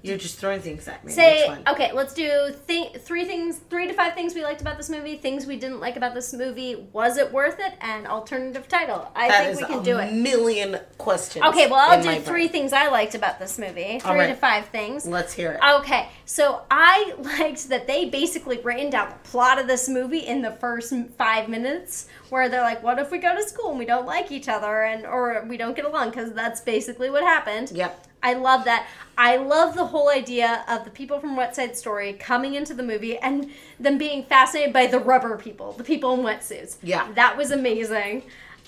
You're 0.00 0.16
just 0.16 0.38
throwing 0.38 0.60
things 0.60 0.86
at 0.86 1.04
me. 1.04 1.10
Say 1.10 1.48
okay. 1.66 1.90
Let's 1.92 2.14
do 2.14 2.54
th- 2.68 2.98
three 2.98 3.24
things, 3.24 3.58
three 3.68 3.88
to 3.88 3.92
five 3.92 4.14
things 4.14 4.32
we 4.32 4.44
liked 4.44 4.60
about 4.60 4.76
this 4.76 4.88
movie. 4.88 5.16
Things 5.16 5.44
we 5.44 5.56
didn't 5.56 5.80
like 5.80 5.96
about 5.96 6.14
this 6.14 6.32
movie. 6.32 6.86
Was 6.92 7.16
it 7.16 7.32
worth 7.32 7.58
it? 7.58 7.74
And 7.80 8.06
alternative 8.06 8.68
title. 8.68 9.10
I 9.16 9.28
That 9.28 9.56
think 9.56 9.68
we 9.68 9.74
can 9.74 9.82
do 9.82 9.98
it. 9.98 10.12
million 10.12 10.78
questions. 10.98 11.44
Okay, 11.46 11.66
well 11.68 11.80
I'll 11.90 12.00
do 12.02 12.20
three 12.20 12.42
brain. 12.42 12.48
things 12.50 12.72
I 12.72 12.88
liked 12.88 13.16
about 13.16 13.40
this 13.40 13.58
movie. 13.58 13.98
Three 13.98 14.10
right. 14.12 14.26
to 14.28 14.34
five 14.36 14.66
things. 14.66 15.04
Let's 15.04 15.32
hear 15.32 15.52
it. 15.52 15.60
Okay, 15.80 16.08
so 16.24 16.62
I 16.70 17.14
liked 17.40 17.68
that 17.68 17.88
they 17.88 18.08
basically 18.08 18.58
ran 18.58 18.90
down 18.90 19.08
the 19.10 19.28
plot 19.28 19.58
of 19.58 19.66
this 19.66 19.88
movie 19.88 20.20
in 20.20 20.42
the 20.42 20.52
first 20.52 20.94
five 21.16 21.48
minutes, 21.48 22.06
where 22.30 22.48
they're 22.48 22.62
like, 22.62 22.84
"What 22.84 23.00
if 23.00 23.10
we 23.10 23.18
go 23.18 23.34
to 23.34 23.42
school 23.42 23.70
and 23.70 23.78
we 23.80 23.84
don't 23.84 24.06
like 24.06 24.30
each 24.30 24.48
other 24.48 24.82
and 24.84 25.04
or 25.04 25.44
we 25.48 25.56
don't 25.56 25.74
get 25.74 25.84
along?" 25.84 26.10
Because 26.10 26.32
that's 26.32 26.60
basically 26.60 27.10
what 27.10 27.24
happened. 27.24 27.72
Yep. 27.74 28.04
I 28.22 28.34
love 28.34 28.64
that. 28.64 28.86
I 29.16 29.36
love 29.36 29.74
the 29.74 29.86
whole 29.86 30.10
idea 30.10 30.64
of 30.68 30.84
the 30.84 30.90
people 30.90 31.18
from 31.20 31.36
Wet 31.36 31.54
Side 31.56 31.76
Story 31.76 32.12
coming 32.14 32.54
into 32.54 32.74
the 32.74 32.82
movie 32.82 33.18
and 33.18 33.50
them 33.80 33.98
being 33.98 34.24
fascinated 34.24 34.72
by 34.72 34.86
the 34.86 34.98
rubber 34.98 35.36
people, 35.36 35.72
the 35.72 35.84
people 35.84 36.14
in 36.14 36.20
wetsuits. 36.20 36.76
Yeah. 36.82 37.10
that 37.14 37.36
was 37.36 37.50
amazing. 37.50 38.22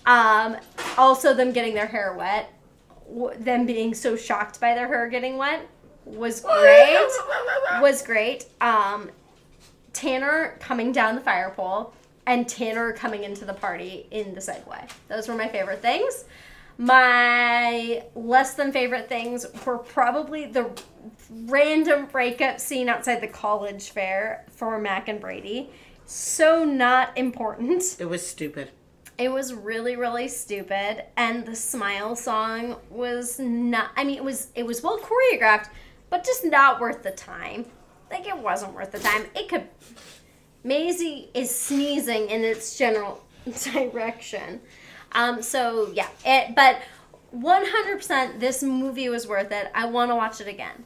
Um, 0.07 0.57
also, 0.97 1.35
them 1.35 1.53
getting 1.53 1.75
their 1.75 1.87
hair 1.87 2.15
wet, 2.15 2.53
them 3.39 3.67
being 3.67 3.95
so 3.95 4.17
shocked 4.17 4.61
by 4.61 4.75
their 4.75 4.87
hair 4.89 5.09
getting 5.09 5.37
wet 5.37 5.67
was 6.05 6.41
great. 6.61 7.09
was 7.81 8.03
great. 8.03 8.47
Um, 8.61 9.11
Tanner 9.93 10.57
coming 10.61 10.93
down 10.93 11.15
the 11.17 11.21
fire 11.21 11.51
pole 11.55 11.93
and 12.27 12.49
Tanner 12.49 12.93
coming 12.93 13.25
into 13.25 13.45
the 13.45 13.53
party 13.53 14.07
in 14.11 14.35
the 14.35 14.41
Segway. 14.41 14.89
Those 15.09 15.29
were 15.29 15.35
my 15.35 15.49
favorite 15.49 15.83
things. 15.83 16.25
My 16.81 18.05
less 18.14 18.55
than 18.55 18.73
favorite 18.73 19.07
things 19.07 19.45
were 19.66 19.77
probably 19.77 20.47
the 20.47 20.71
random 21.29 22.07
breakup 22.07 22.59
scene 22.59 22.88
outside 22.88 23.21
the 23.21 23.29
college 23.29 23.90
fair 23.90 24.47
for 24.49 24.79
Mac 24.79 25.07
and 25.07 25.21
Brady. 25.21 25.69
So 26.07 26.64
not 26.64 27.16
important. 27.19 27.97
It 27.99 28.07
was 28.07 28.27
stupid. 28.27 28.71
It 29.19 29.31
was 29.31 29.53
really, 29.53 29.95
really 29.97 30.27
stupid, 30.27 31.05
and 31.19 31.45
the 31.45 31.55
smile 31.55 32.16
song 32.16 32.77
was 32.88 33.38
not. 33.38 33.90
I 33.95 34.03
mean, 34.03 34.16
it 34.16 34.25
was 34.25 34.49
it 34.55 34.64
was 34.64 34.83
well 34.83 34.99
choreographed, 34.99 35.69
but 36.09 36.25
just 36.25 36.47
not 36.47 36.81
worth 36.81 37.03
the 37.03 37.11
time. 37.11 37.66
Like 38.11 38.27
it 38.27 38.38
wasn't 38.38 38.73
worth 38.73 38.93
the 38.93 39.01
time. 39.01 39.27
It 39.37 39.51
could. 39.51 39.69
Maisie 40.64 41.29
is 41.35 41.55
sneezing 41.55 42.31
in 42.31 42.43
its 42.43 42.79
general 42.79 43.23
direction. 43.64 44.62
Um. 45.12 45.42
So 45.42 45.90
yeah. 45.94 46.09
It. 46.25 46.55
But 46.55 46.81
one 47.31 47.64
hundred 47.66 47.96
percent, 47.96 48.40
this 48.40 48.62
movie 48.62 49.09
was 49.09 49.27
worth 49.27 49.53
it. 49.53 49.70
I 49.75 49.87
want 49.87 50.11
to 50.11 50.14
watch 50.16 50.40
it 50.40 50.49
again. 50.49 50.85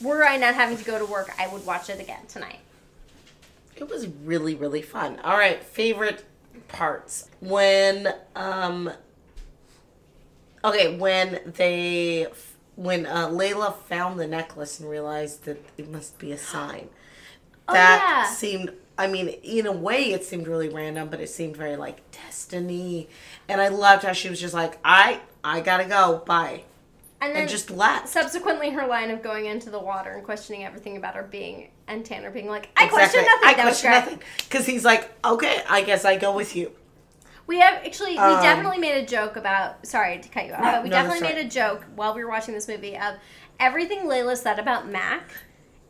Were 0.00 0.24
I 0.24 0.36
not 0.36 0.54
having 0.54 0.76
to 0.76 0.84
go 0.84 0.98
to 0.98 1.04
work, 1.04 1.32
I 1.40 1.48
would 1.48 1.66
watch 1.66 1.90
it 1.90 2.00
again 2.00 2.24
tonight. 2.28 2.60
It 3.74 3.88
was 3.88 4.06
really, 4.06 4.54
really 4.54 4.82
fun. 4.82 5.18
All 5.24 5.36
right, 5.36 5.62
favorite 5.62 6.24
parts. 6.68 7.28
When, 7.40 8.08
um, 8.36 8.90
okay, 10.64 10.96
when 10.96 11.40
they, 11.56 12.26
when 12.76 13.06
uh, 13.06 13.28
Layla 13.28 13.74
found 13.74 14.20
the 14.20 14.26
necklace 14.26 14.78
and 14.80 14.88
realized 14.88 15.44
that 15.44 15.64
it 15.76 15.90
must 15.90 16.18
be 16.18 16.30
a 16.32 16.38
sign. 16.38 16.88
That 17.68 18.00
Oh, 18.02 18.20
yeah. 18.22 18.30
seemed, 18.32 18.72
I 18.98 19.06
mean, 19.06 19.28
in 19.28 19.66
a 19.66 19.72
way 19.72 20.12
it 20.12 20.24
seemed 20.24 20.48
really 20.48 20.68
random, 20.68 21.08
but 21.08 21.20
it 21.20 21.28
seemed 21.30 21.56
very 21.56 21.76
like 21.76 22.10
destiny. 22.10 23.08
And 23.48 23.60
I 23.60 23.68
loved 23.68 24.02
how 24.04 24.12
she 24.12 24.28
was 24.28 24.40
just 24.40 24.54
like, 24.54 24.78
I, 24.84 25.20
I 25.44 25.60
gotta 25.60 25.84
go, 25.84 26.22
bye. 26.26 26.64
And 27.20 27.34
then 27.34 27.42
And 27.42 27.50
just 27.50 27.70
left. 27.70 28.08
subsequently 28.08 28.70
her 28.70 28.86
line 28.86 29.10
of 29.10 29.22
going 29.22 29.46
into 29.46 29.70
the 29.70 29.78
water 29.78 30.10
and 30.12 30.22
questioning 30.24 30.64
everything 30.64 30.96
about 30.96 31.14
her 31.16 31.22
being 31.24 31.70
and 31.88 32.04
Tanner 32.04 32.30
being 32.30 32.48
like, 32.48 32.68
I 32.76 32.84
Exactly. 32.84 32.96
question 32.98 33.24
nothing. 33.24 33.48
I 33.48 33.54
that 33.54 33.62
question 33.62 33.90
nothing. 33.90 34.22
Because 34.38 34.66
he's 34.66 34.84
like, 34.84 35.10
okay, 35.24 35.62
I 35.68 35.82
guess 35.82 36.04
I 36.04 36.16
go 36.16 36.34
with 36.34 36.54
you. 36.54 36.72
We 37.46 37.60
have 37.60 37.76
actually 37.84 38.12
we 38.12 38.18
Um, 38.18 38.42
definitely 38.42 38.78
made 38.78 39.02
a 39.02 39.06
joke 39.06 39.36
about 39.36 39.86
sorry 39.86 40.18
to 40.18 40.28
cut 40.28 40.46
you 40.46 40.52
off, 40.52 40.60
but 40.60 40.82
we 40.82 40.90
No, 40.90 40.96
definitely 40.96 41.20
made 41.34 41.38
a 41.44 41.48
joke 41.48 41.84
while 41.96 42.14
we 42.14 42.22
were 42.22 42.30
watching 42.30 42.52
this 42.54 42.68
movie 42.68 42.96
of 42.96 43.14
everything 43.58 44.00
Layla 44.00 44.36
said 44.36 44.58
about 44.58 44.88
Mac. 44.88 45.30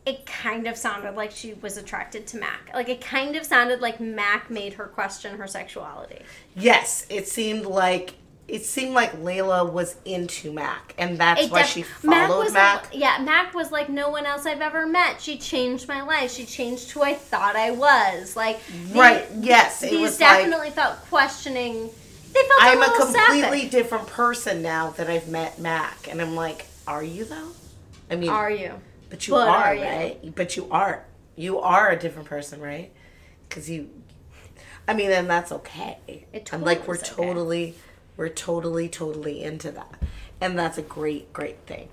It 0.06 0.24
kind 0.24 0.66
of 0.66 0.76
sounded 0.76 1.14
like 1.16 1.30
she 1.30 1.52
was 1.54 1.76
attracted 1.76 2.26
to 2.28 2.38
Mac. 2.38 2.70
Like 2.72 2.88
it 2.88 3.00
kind 3.02 3.37
of 3.37 3.44
sounded 3.44 3.80
like 3.80 4.00
Mac 4.00 4.50
made 4.50 4.74
her 4.74 4.87
question 4.87 5.37
her 5.37 5.46
sexuality. 5.46 6.20
Yes, 6.56 7.06
it 7.11 7.28
seemed 7.28 7.66
like 7.66 8.14
it 8.46 8.64
seemed 8.64 8.94
like 8.94 9.12
Layla 9.20 9.70
was 9.70 9.96
into 10.06 10.50
Mac, 10.50 10.94
and 10.96 11.18
that's 11.18 11.42
It 11.42 11.50
why 11.50 11.61
def- 11.61 11.70
she 11.70 11.84
Mac 12.02 12.28
followed 12.28 12.44
was 12.44 12.52
Mac. 12.54 12.84
Like, 12.84 12.98
yeah, 12.98 13.18
Mac 13.20 13.52
was 13.52 13.70
like 13.70 13.90
no 13.90 14.08
one 14.08 14.24
else 14.24 14.46
I've 14.46 14.62
ever 14.62 14.87
met. 14.87 15.20
She 15.20 15.37
changed 15.37 15.87
my 15.87 16.00
life. 16.00 16.32
She 16.32 16.46
changed 16.46 16.90
who 16.92 17.02
I 17.02 17.12
thought 17.12 17.56
I 17.56 17.72
was. 17.72 18.34
Like 18.34 18.61
Right, 18.92 19.26
yes, 19.40 19.82
it 19.82 19.90
these 19.90 20.00
was 20.00 20.20
like- 20.20 20.38
definitely 20.38 20.70
felt 20.70 20.96
questioning. 21.11 21.90
They 22.32 22.40
felt 22.40 22.61
like 22.61 22.76
I'm 22.76 22.82
a 22.82 22.87
a 22.87 22.96
completely 22.96 23.40
sapphic. 23.62 23.70
different 23.70 24.06
person 24.06 24.62
now 24.62 24.90
that 24.92 25.11
I've 25.11 25.28
met 25.28 25.58
Mac, 25.58 26.08
and 26.11 26.22
I'm 26.22 26.34
like, 26.34 26.64
are 26.87 27.02
you 27.04 27.24
though? 27.24 27.48
I 28.11 28.16
mean, 28.16 28.30
Are 28.30 28.50
you? 28.50 28.72
But 29.08 29.26
you 29.26 29.34
but 29.34 29.48
are, 29.48 29.56
are 29.56 29.74
you? 29.74 29.82
right? 29.82 30.34
But 30.34 30.56
you 30.56 30.68
are, 30.70 31.04
you 31.36 31.58
are 31.60 31.90
a 31.90 31.98
different 31.98 32.28
person, 32.28 32.60
right? 32.60 32.92
Because 33.48 33.68
you, 33.70 33.90
I 34.86 34.94
mean, 34.94 35.10
and 35.10 35.28
that's 35.28 35.52
okay. 35.52 35.98
It 36.32 36.52
and 36.52 36.64
like 36.64 36.86
we're 36.86 36.96
totally 36.96 37.14
okay. 37.14 37.26
totally, 37.26 37.74
we're 38.16 38.28
totally, 38.28 38.88
totally 38.88 39.42
into 39.42 39.70
that, 39.72 40.02
and 40.40 40.58
that's 40.58 40.78
a 40.78 40.82
great, 40.82 41.32
great 41.32 41.58
thing. 41.66 41.88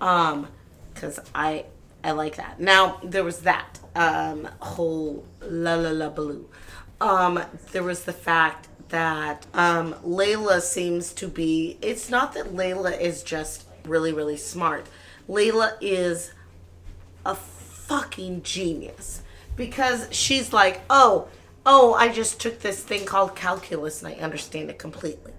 Um, 0.00 0.48
because 0.92 1.18
I, 1.34 1.66
I 2.02 2.12
like 2.12 2.36
that. 2.36 2.60
Now 2.60 3.00
there 3.02 3.24
was 3.24 3.40
that 3.40 3.80
um 3.96 4.48
whole 4.60 5.24
la 5.42 5.74
la 5.74 5.90
la 5.90 6.08
baloo. 6.08 6.48
Um, 7.00 7.42
there 7.72 7.82
was 7.82 8.04
the 8.04 8.12
fact 8.12 8.68
that 8.88 9.46
um 9.54 9.94
Layla 10.04 10.60
seems 10.60 11.12
to 11.14 11.28
be. 11.28 11.78
It's 11.82 12.08
not 12.08 12.34
that 12.34 12.54
Layla 12.54 12.98
is 12.98 13.22
just 13.22 13.66
really, 13.84 14.12
really 14.12 14.36
smart. 14.36 14.86
Layla 15.28 15.76
is 15.80 16.32
a 17.24 17.34
fucking 17.34 18.42
genius 18.42 19.22
because 19.56 20.08
she's 20.10 20.52
like, 20.52 20.82
oh, 20.90 21.28
oh, 21.66 21.94
I 21.94 22.08
just 22.08 22.40
took 22.40 22.60
this 22.60 22.82
thing 22.82 23.04
called 23.06 23.34
calculus 23.36 24.02
and 24.02 24.14
I 24.14 24.18
understand 24.20 24.70
it 24.70 24.78
completely. 24.78 25.32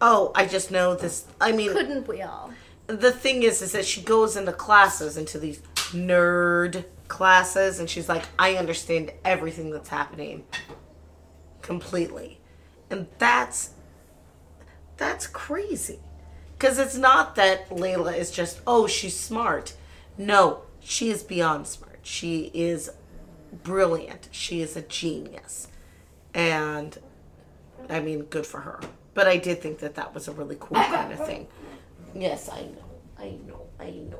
Oh, 0.00 0.32
I 0.34 0.46
just 0.46 0.70
know 0.70 0.94
this. 0.94 1.26
I 1.40 1.52
mean, 1.52 1.72
Couldn't 1.72 2.06
we 2.06 2.22
all? 2.22 2.52
the 2.86 3.12
thing 3.12 3.42
is, 3.42 3.62
is 3.62 3.72
that 3.72 3.84
she 3.86 4.02
goes 4.02 4.36
into 4.36 4.52
classes, 4.52 5.16
into 5.16 5.38
these 5.38 5.60
nerd 5.92 6.84
classes, 7.08 7.78
and 7.78 7.88
she's 7.88 8.08
like, 8.08 8.24
I 8.38 8.56
understand 8.56 9.12
everything 9.24 9.70
that's 9.70 9.88
happening 9.88 10.44
completely, 11.62 12.40
and 12.90 13.06
that's 13.18 13.70
that's 14.96 15.26
crazy, 15.26 15.98
because 16.58 16.78
it's 16.78 16.96
not 16.96 17.34
that 17.36 17.68
Layla 17.70 18.16
is 18.16 18.30
just 18.30 18.60
oh 18.66 18.86
she's 18.86 19.18
smart, 19.18 19.74
no, 20.18 20.62
she 20.80 21.10
is 21.10 21.22
beyond 21.22 21.66
smart. 21.66 22.00
She 22.02 22.50
is 22.54 22.90
brilliant. 23.62 24.28
She 24.30 24.60
is 24.60 24.76
a 24.76 24.82
genius, 24.82 25.68
and 26.34 26.98
I 27.88 28.00
mean, 28.00 28.22
good 28.24 28.46
for 28.46 28.60
her. 28.60 28.80
But 29.14 29.28
I 29.28 29.36
did 29.36 29.60
think 29.62 29.78
that 29.78 29.94
that 29.94 30.12
was 30.14 30.28
a 30.28 30.32
really 30.32 30.56
cool 30.58 30.76
kind 30.82 31.12
of 31.12 31.24
thing. 31.26 31.46
Yes, 32.14 32.48
I 32.48 32.62
know. 32.62 32.84
I 33.18 33.36
know. 33.46 33.62
I 33.80 33.90
know. 33.90 34.18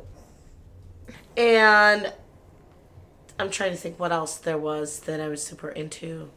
And 1.37 2.13
I'm 3.39 3.51
trying 3.51 3.73
to 3.73 3.77
think 3.77 3.99
what 3.99 4.13
else 4.13 4.37
there 4.37 4.59
was 4.59 5.01
that 5.01 5.21
I 5.21 5.29
was 5.29 5.45
super 5.45 5.69
into. 5.69 6.31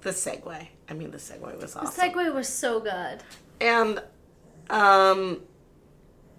The 0.00 0.10
Segway. 0.10 0.68
I 0.88 0.94
mean, 0.94 1.10
the 1.10 1.18
Segway 1.18 1.60
was 1.60 1.76
awesome. 1.76 1.94
The 1.94 2.18
Segway 2.18 2.32
was 2.34 2.48
so 2.48 2.80
good. 2.80 3.22
and, 3.60 4.02
um, 4.70 5.40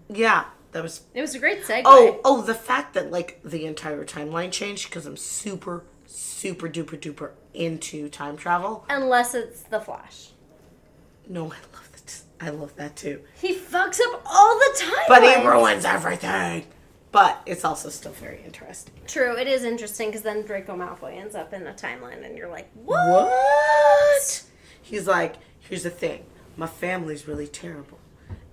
yeah, 0.10 0.45
that 0.72 0.84
was. 0.84 1.02
It 1.14 1.22
was 1.22 1.36
a 1.36 1.40
great 1.40 1.64
segue. 1.64 1.84
Oh, 1.86 2.20
oh, 2.24 2.42
the 2.42 2.54
fact 2.54 2.94
that 2.94 3.12
like 3.12 3.40
the 3.44 3.66
entire 3.66 4.06
timeline 4.06 4.52
changed 4.52 4.90
because 4.90 5.06
I'm 5.06 5.18
super, 5.18 5.84
super 6.06 6.68
duper 6.68 7.00
duper 7.00 7.32
into 7.54 8.10
time 8.10 8.38
travel. 8.38 8.86
Unless 8.90 9.36
it's 9.36 9.64
the 9.64 9.80
Flash. 9.80 10.30
No, 11.28 11.46
I 11.46 11.58
love 11.74 11.90
that. 11.92 12.22
I 12.42 12.50
love 12.50 12.76
that 12.78 12.96
too. 12.96 13.22
He 13.40 13.56
fucks 13.56 14.00
up 14.00 14.22
all 14.26 14.58
the 14.58 14.78
time. 14.80 15.06
But 15.08 15.24
he 15.24 15.46
ruins 15.46 15.86
everything. 15.86 16.66
But 17.12 17.42
it's 17.48 17.66
also 17.66 17.90
still 17.90 18.12
very 18.12 18.42
interesting. 18.46 18.94
True, 19.08 19.36
it 19.36 19.48
is 19.48 19.64
interesting 19.64 20.10
because 20.10 20.22
then 20.22 20.46
Draco 20.46 20.76
Malfoy 20.76 21.18
ends 21.18 21.34
up 21.34 21.54
in 21.54 21.66
a 21.66 21.74
timeline, 21.74 22.24
and 22.24 22.38
you're 22.38 22.50
like, 22.50 22.70
what? 22.76 23.10
What? 23.10 24.44
He's 24.82 25.08
like, 25.08 25.36
here's 25.60 25.84
the 25.84 25.90
thing. 25.90 26.26
My 26.56 26.68
family's 26.68 27.28
really 27.28 27.48
terrible. 27.48 27.98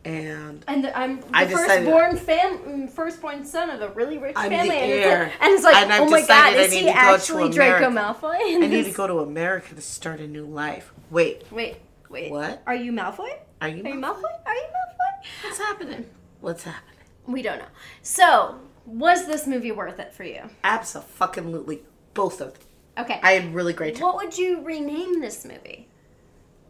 And 0.06 0.64
And 0.68 0.86
I'm 0.86 1.20
the 1.20 1.26
I 1.32 1.46
firstborn 1.46 2.16
fam, 2.16 2.58
mm, 2.58 2.90
firstborn 2.90 3.44
son 3.44 3.70
of 3.70 3.80
a 3.82 3.88
really 3.88 4.18
rich 4.18 4.34
I'm 4.36 4.50
family, 4.50 4.76
and, 4.76 4.92
it's 4.92 5.04
like, 5.04 5.42
and 5.42 5.52
it's 5.52 5.64
like, 5.64 5.76
And 5.76 5.92
oh 5.92 6.08
my 6.08 6.24
god, 6.24 6.54
is 6.54 6.72
he 6.72 6.80
to 6.80 6.86
go 6.86 6.92
to 6.92 6.98
actually 6.98 7.50
Draco 7.50 7.88
America. 7.88 8.24
Malfoy? 8.26 8.34
I 8.36 8.66
need 8.68 8.84
to 8.84 8.90
go 8.96 9.08
to 9.08 9.18
America 9.18 9.74
to 9.74 9.80
start 9.80 10.20
a 10.20 10.28
new 10.28 10.46
life. 10.46 10.92
Wait, 11.10 11.42
Wait, 11.50 11.78
wait. 12.08 12.30
What? 12.30 12.62
Are 12.68 12.76
you 12.76 12.92
Malfoy? 12.92 13.30
are 13.60 13.68
you, 13.68 13.82
Are 13.84 13.88
you 13.88 13.94
Malfoy? 13.96 14.00
Malfoy? 14.00 14.46
Are 14.46 14.54
you 14.54 14.62
Malfoy? 14.62 15.26
What's 15.42 15.58
happening? 15.58 16.06
What's 16.40 16.62
happening? 16.62 16.94
We 17.26 17.42
don't 17.42 17.58
know. 17.58 17.64
So, 18.02 18.60
was 18.86 19.26
this 19.26 19.48
movie 19.48 19.72
worth 19.72 19.98
it 19.98 20.14
for 20.14 20.22
you? 20.22 20.42
Absolutely, 20.62 21.82
both 22.14 22.40
of 22.40 22.52
them. 22.54 22.62
Okay. 22.98 23.18
I 23.24 23.32
had 23.32 23.52
really 23.52 23.72
great 23.72 23.96
time. 23.96 24.04
what 24.04 24.16
would 24.16 24.38
you 24.38 24.62
rename 24.62 25.20
this 25.20 25.44
movie? 25.44 25.88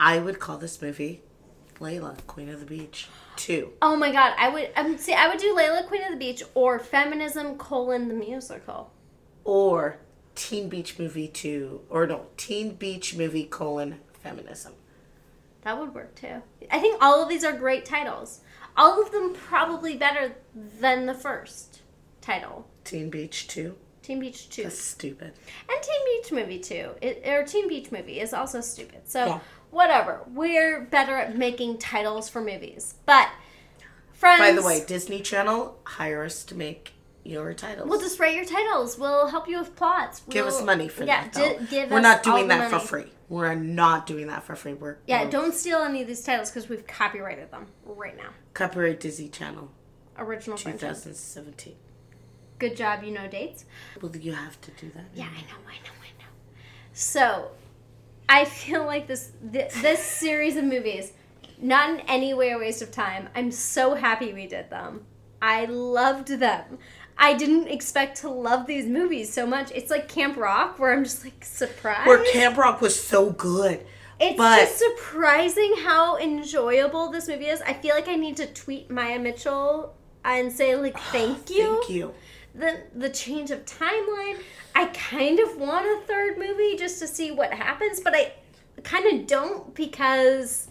I 0.00 0.18
would 0.20 0.38
call 0.38 0.56
this 0.56 0.80
movie 0.80 1.22
Layla, 1.78 2.16
Queen 2.26 2.48
of 2.48 2.60
the 2.60 2.66
Beach 2.66 3.08
2. 3.36 3.72
Oh 3.82 3.96
my 3.96 4.12
god, 4.12 4.34
I 4.38 4.48
would 4.48 4.70
um, 4.76 4.98
see. 4.98 5.12
I 5.12 5.28
would 5.28 5.38
do 5.38 5.54
Layla 5.54 5.86
Queen 5.86 6.02
of 6.02 6.10
the 6.10 6.16
Beach 6.16 6.42
or 6.54 6.78
Feminism 6.78 7.56
colon 7.58 8.08
the 8.08 8.14
musical. 8.14 8.92
Or 9.44 9.98
Teen 10.34 10.68
Beach 10.68 10.98
Movie 10.98 11.28
2. 11.28 11.82
Or 11.90 12.06
no, 12.06 12.26
Teen 12.36 12.74
Beach 12.74 13.14
Movie 13.16 13.44
colon 13.44 14.00
feminism. 14.22 14.72
That 15.62 15.78
would 15.78 15.94
work 15.94 16.14
too. 16.14 16.42
I 16.70 16.78
think 16.78 17.02
all 17.02 17.22
of 17.22 17.28
these 17.28 17.44
are 17.44 17.52
great 17.52 17.84
titles. 17.84 18.40
All 18.76 19.02
of 19.02 19.10
them 19.10 19.34
probably 19.34 19.96
better 19.96 20.36
than 20.54 21.06
the 21.06 21.14
first 21.14 21.80
title, 22.20 22.66
Teen 22.84 23.10
Beach 23.10 23.48
2. 23.48 23.74
Teen 24.06 24.20
Beach 24.20 24.48
Two, 24.48 24.62
That's 24.62 24.80
stupid. 24.80 25.32
and 25.68 25.82
Teen 25.82 26.22
Beach 26.22 26.30
Movie 26.30 26.60
Two, 26.60 26.90
it, 27.02 27.26
or 27.26 27.42
Teen 27.42 27.66
Beach 27.66 27.90
Movie 27.90 28.20
is 28.20 28.32
also 28.32 28.60
stupid. 28.60 29.00
So 29.06 29.26
Yeah. 29.26 29.40
Whatever. 29.76 30.20
We're 30.32 30.80
better 30.82 31.16
at 31.16 31.36
making 31.36 31.78
titles 31.78 32.28
for 32.28 32.40
movies, 32.40 32.94
but 33.04 33.28
friends. 34.12 34.40
By 34.40 34.52
the 34.52 34.62
way, 34.62 34.84
Disney 34.86 35.20
Channel, 35.20 35.78
hire 35.84 36.24
us 36.24 36.42
to 36.44 36.54
make 36.54 36.92
your 37.24 37.52
titles. 37.54 37.88
We'll 37.88 38.00
just 38.00 38.18
write 38.18 38.34
your 38.34 38.44
titles. 38.44 38.98
We'll 38.98 39.26
help 39.28 39.48
you 39.48 39.58
with 39.58 39.76
plots. 39.76 40.20
give 40.20 40.26
We'll- 40.28 40.34
give 40.34 40.46
us 40.46 40.62
money 40.62 40.88
for 40.88 41.04
yeah, 41.04 41.28
that. 41.28 41.32
Di- 41.32 41.66
give 41.66 41.90
We're 41.90 41.98
us 41.98 42.02
not 42.02 42.22
doing 42.22 42.48
that 42.48 42.70
for 42.70 42.78
free. 42.78 43.12
We're 43.28 43.54
not 43.56 44.06
doing 44.06 44.28
that 44.28 44.44
for 44.44 44.54
free. 44.54 44.74
We're 44.74 44.98
Yeah, 45.06 45.24
we're 45.24 45.30
don't 45.30 45.52
steal 45.54 45.78
any 45.82 46.00
of 46.02 46.06
these 46.08 46.22
titles 46.22 46.50
because 46.50 46.68
we've 46.68 46.86
copyrighted 46.86 47.50
them 47.50 47.66
right 47.84 48.16
now. 48.16 48.30
copyright 48.54 49.00
Disney 49.00 49.28
Channel 49.28 49.70
Original 50.16 50.56
franchise. 50.56 51.02
2017. 51.02 51.74
Good 52.58 52.76
job, 52.76 53.02
you 53.02 53.10
know 53.10 53.26
dates. 53.28 53.66
Well, 54.00 54.14
you 54.16 54.32
have 54.32 54.58
to 54.62 54.70
do 54.70 54.90
that. 54.94 55.06
Yeah, 55.12 55.24
I 55.24 55.40
know, 55.42 55.58
I 55.68 55.74
know, 55.84 55.92
I 56.00 56.22
know. 56.22 56.28
So, 56.94 57.50
I 58.28 58.44
feel 58.44 58.84
like 58.84 59.06
this 59.06 59.32
th- 59.52 59.72
this 59.74 60.02
series 60.02 60.56
of 60.56 60.64
movies, 60.64 61.12
not 61.60 61.90
in 61.90 62.00
any 62.00 62.34
way 62.34 62.50
a 62.52 62.58
waste 62.58 62.82
of 62.82 62.90
time. 62.90 63.28
I'm 63.34 63.50
so 63.52 63.94
happy 63.94 64.32
we 64.32 64.46
did 64.46 64.70
them. 64.70 65.04
I 65.40 65.66
loved 65.66 66.28
them. 66.28 66.78
I 67.18 67.34
didn't 67.34 67.68
expect 67.68 68.18
to 68.18 68.28
love 68.28 68.66
these 68.66 68.86
movies 68.86 69.32
so 69.32 69.46
much. 69.46 69.70
It's 69.74 69.90
like 69.90 70.08
Camp 70.08 70.36
Rock, 70.36 70.78
where 70.78 70.92
I'm 70.92 71.04
just 71.04 71.24
like 71.24 71.44
surprised. 71.44 72.06
Where 72.06 72.24
Camp 72.32 72.56
Rock 72.58 72.80
was 72.80 73.00
so 73.00 73.30
good. 73.30 73.86
It's 74.18 74.36
But- 74.36 74.58
just 74.60 74.78
surprising 74.78 75.74
how 75.78 76.16
enjoyable 76.18 77.10
this 77.10 77.28
movie 77.28 77.46
is. 77.46 77.60
I 77.62 77.74
feel 77.74 77.94
like 77.94 78.08
I 78.08 78.16
need 78.16 78.36
to 78.38 78.46
tweet 78.46 78.90
Maia 78.90 79.18
Mitchell 79.18 79.94
and 80.24 80.50
say 80.50 80.74
like 80.76 80.98
thank 81.12 81.48
you. 81.50 81.76
Thank 81.80 81.90
you. 81.90 82.14
The 82.58 82.82
the 82.94 83.10
change 83.10 83.50
of 83.50 83.64
timeline. 83.64 84.38
I 84.74 84.86
kind 84.86 85.38
of 85.40 85.56
want 85.58 85.86
a 85.86 86.06
third 86.06 86.38
movie 86.38 86.76
just 86.76 86.98
to 87.00 87.06
see 87.06 87.30
what 87.30 87.52
happens, 87.52 88.00
but 88.00 88.14
I 88.14 88.32
kind 88.82 89.20
of 89.20 89.26
don't 89.26 89.74
because 89.74 90.68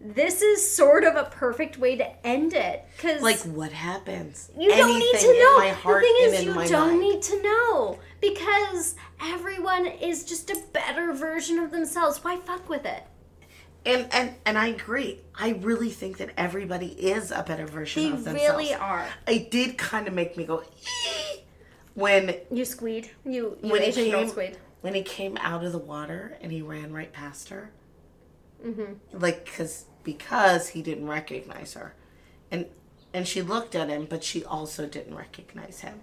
this 0.00 0.42
is 0.42 0.74
sort 0.74 1.04
of 1.04 1.14
a 1.14 1.24
perfect 1.24 1.78
way 1.78 1.96
to 1.96 2.26
end 2.26 2.52
it. 2.54 2.84
Because 2.96 3.22
Like, 3.22 3.38
what 3.40 3.70
happens? 3.70 4.50
you 4.58 4.68
don't 4.70 4.98
need 4.98 5.18
to 5.20 5.38
know. 5.38 5.58
My 5.58 5.68
heart 5.68 6.02
the 6.02 6.08
thing 6.08 6.34
is, 6.34 6.44
you 6.44 6.54
don't 6.68 6.88
mind. 6.88 7.00
need 7.00 7.22
to 7.22 7.42
know 7.42 7.98
because 8.20 8.96
everyone 9.22 9.86
is 9.86 10.24
just 10.24 10.50
a 10.50 10.60
better 10.72 11.12
version 11.12 11.58
of 11.60 11.70
themselves. 11.70 12.22
Why 12.24 12.36
fuck 12.38 12.68
with 12.68 12.84
it? 12.84 13.04
And 13.84 14.06
and 14.12 14.34
and 14.46 14.56
I 14.58 14.68
agree. 14.68 15.20
I 15.34 15.50
really 15.50 15.90
think 15.90 16.18
that 16.18 16.30
everybody 16.36 16.88
is 16.88 17.30
a 17.32 17.42
better 17.42 17.66
version 17.66 18.02
They 18.04 18.10
of 18.10 18.24
themselves. 18.24 18.50
really 18.58 18.74
are. 18.74 19.06
It 19.26 19.50
did 19.50 19.76
kind 19.76 20.06
of 20.06 20.14
make 20.14 20.36
me 20.36 20.44
go 20.44 20.62
"Ee," 20.62 21.40
when 21.94 22.34
You 22.50 22.64
squeed. 22.64 23.10
You 23.24 23.58
you 23.62 23.70
when 23.72 23.82
he 23.82 23.88
Asian 23.88 24.10
girl 24.10 24.20
came 24.20 24.28
squeed. 24.28 24.56
when 24.82 24.94
he 24.94 25.02
came 25.02 25.36
out 25.38 25.64
of 25.64 25.72
the 25.72 25.78
water 25.78 26.38
and 26.40 26.52
he 26.52 26.62
ran 26.62 26.92
right 26.92 27.12
past 27.12 27.48
her. 27.48 27.70
Mm-hmm. 28.64 29.18
Like 29.18 29.46
cuz 29.56 29.86
because 30.04 30.68
he 30.68 30.82
didn't 30.82 31.08
recognize 31.08 31.74
her. 31.74 31.94
And 32.50 32.66
and 33.12 33.26
she 33.26 33.42
looked 33.42 33.74
at 33.74 33.88
him 33.88 34.06
but 34.08 34.22
she 34.22 34.44
also 34.44 34.86
didn't 34.86 35.16
recognize 35.16 35.80
him 35.80 36.00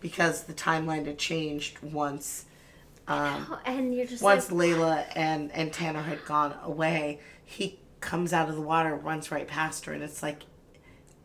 because 0.00 0.44
the 0.44 0.52
timeline 0.52 1.06
had 1.06 1.18
changed 1.18 1.78
once 1.80 2.44
Um, 3.06 3.46
Oh, 3.50 3.60
and 3.66 3.94
you're 3.94 4.06
just 4.06 4.22
once 4.22 4.50
like, 4.50 4.68
Layla 4.70 5.04
and 5.14 5.52
and 5.52 5.72
Tanner 5.72 6.02
had 6.02 6.24
gone 6.24 6.54
away, 6.62 7.20
he 7.44 7.78
comes 8.00 8.32
out 8.32 8.48
of 8.48 8.54
the 8.54 8.60
water, 8.62 8.94
runs 8.94 9.30
right 9.30 9.46
past 9.46 9.84
her, 9.86 9.92
and 9.92 10.02
it's 10.02 10.22
like 10.22 10.44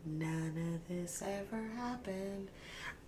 none 0.04 0.54
of 0.74 0.88
this 0.94 1.22
ever 1.22 1.62
happened. 1.76 2.48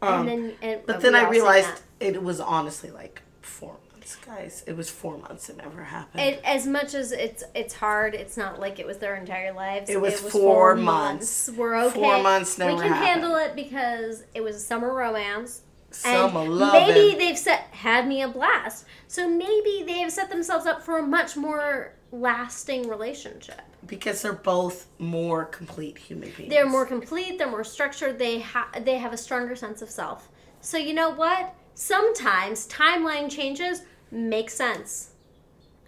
Um, 0.01 0.27
and 0.27 0.29
then, 0.29 0.53
and, 0.63 0.81
but 0.87 1.01
then 1.01 1.15
I 1.15 1.29
realized 1.29 1.69
it 2.01 2.23
was 2.23 2.41
honestly 2.41 2.91
like 2.91 3.23
four 3.41 3.77
months, 3.93 4.17
guys. 4.17 4.65
It 4.67 4.77
was 4.77 4.91
four 4.91 5.17
months. 5.19 5.49
It 5.49 5.59
never 5.59 5.85
happened. 5.85 6.23
It, 6.23 6.41
as 6.45 6.67
much 6.67 6.95
as 6.95 7.13
it's 7.13 7.45
it's 7.55 7.75
hard, 7.75 8.15
it's 8.15 8.37
not 8.37 8.59
like 8.59 8.79
it 8.81 8.87
was 8.87 8.99
their 8.99 9.15
entire 9.15 9.53
lives. 9.53 9.89
It 9.91 10.01
was 10.01 10.19
four 10.21 10.75
months. 10.75 11.49
We're 11.57 11.77
okay. 11.85 11.95
Four 12.01 12.23
months 12.23 12.59
We 12.59 12.65
can 12.65 12.79
happened. 12.79 12.95
handle 12.95 13.37
it 13.37 13.55
because 13.55 14.25
it 14.35 14.41
was 14.43 14.57
a 14.57 14.61
summer 14.61 14.93
romance. 14.93 15.61
Selma 15.93 16.41
and 16.41 16.57
loving. 16.59 16.95
maybe 16.95 17.19
they've 17.19 17.39
set 17.39 17.61
had 17.73 18.07
me 18.07 18.23
a 18.23 18.29
blast. 18.29 18.87
So 19.09 19.29
maybe 19.29 19.85
they've 19.87 20.11
set 20.11 20.31
themselves 20.31 20.67
up 20.67 20.83
for 20.83 20.99
a 20.99 21.03
much 21.03 21.37
more 21.37 21.95
lasting 22.13 22.89
relationship. 22.89 23.61
because 23.87 24.23
they're 24.23 24.33
both 24.33 24.87
more 24.99 25.45
complete 25.47 25.99
human 25.99 26.31
beings. 26.37 26.51
They're 26.51 26.69
more 26.69 26.87
complete. 26.87 27.39
They're 27.39 27.51
more 27.51 27.65
structured. 27.65 28.19
They 28.19 28.41
ha- 28.41 28.69
they 28.83 28.99
have 28.99 29.13
a 29.13 29.17
stronger 29.17 29.57
sense 29.57 29.83
of 29.83 29.91
self. 29.91 30.29
So 30.61 30.77
you 30.79 30.95
know 30.95 31.11
what? 31.11 31.55
Sometimes 31.75 32.69
timeline 32.69 33.31
changes 33.31 33.83
make 34.11 34.51
sense, 34.51 35.11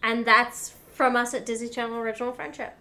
and 0.02 0.24
that's 0.24 0.74
from 0.92 1.14
us 1.14 1.34
at 1.34 1.44
Disney 1.44 1.68
Channel 1.68 1.98
Original 1.98 2.32
Friendship. 2.32 2.74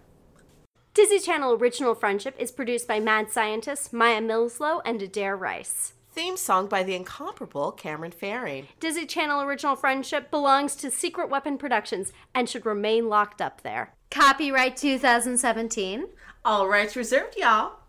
Disney 0.94 1.18
Channel 1.18 1.54
Original 1.54 1.94
Friendship 1.94 2.34
is 2.38 2.50
produced 2.52 2.86
by 2.88 3.00
mad 3.00 3.30
scientists 3.30 3.92
Maya 3.92 4.20
Millslow 4.20 4.80
and 4.84 5.02
Adair 5.02 5.36
Rice. 5.36 5.92
Theme 6.14 6.36
song 6.36 6.68
by 6.68 6.84
the 6.84 6.94
incomparable 6.94 7.72
Cameron 7.72 8.12
Faring. 8.12 8.68
Disney 8.78 9.04
Channel 9.04 9.42
Original 9.42 9.74
Friendship 9.74 10.30
belongs 10.30 10.76
to 10.76 10.88
Secret 10.88 11.28
Weapon 11.28 11.58
Productions 11.58 12.12
and 12.32 12.48
should 12.48 12.64
remain 12.64 13.08
locked 13.08 13.42
up 13.42 13.62
there. 13.62 13.92
Copyright 14.12 14.76
2017. 14.76 16.06
All 16.44 16.68
rights 16.68 16.94
reserved, 16.94 17.34
y'all. 17.36 17.80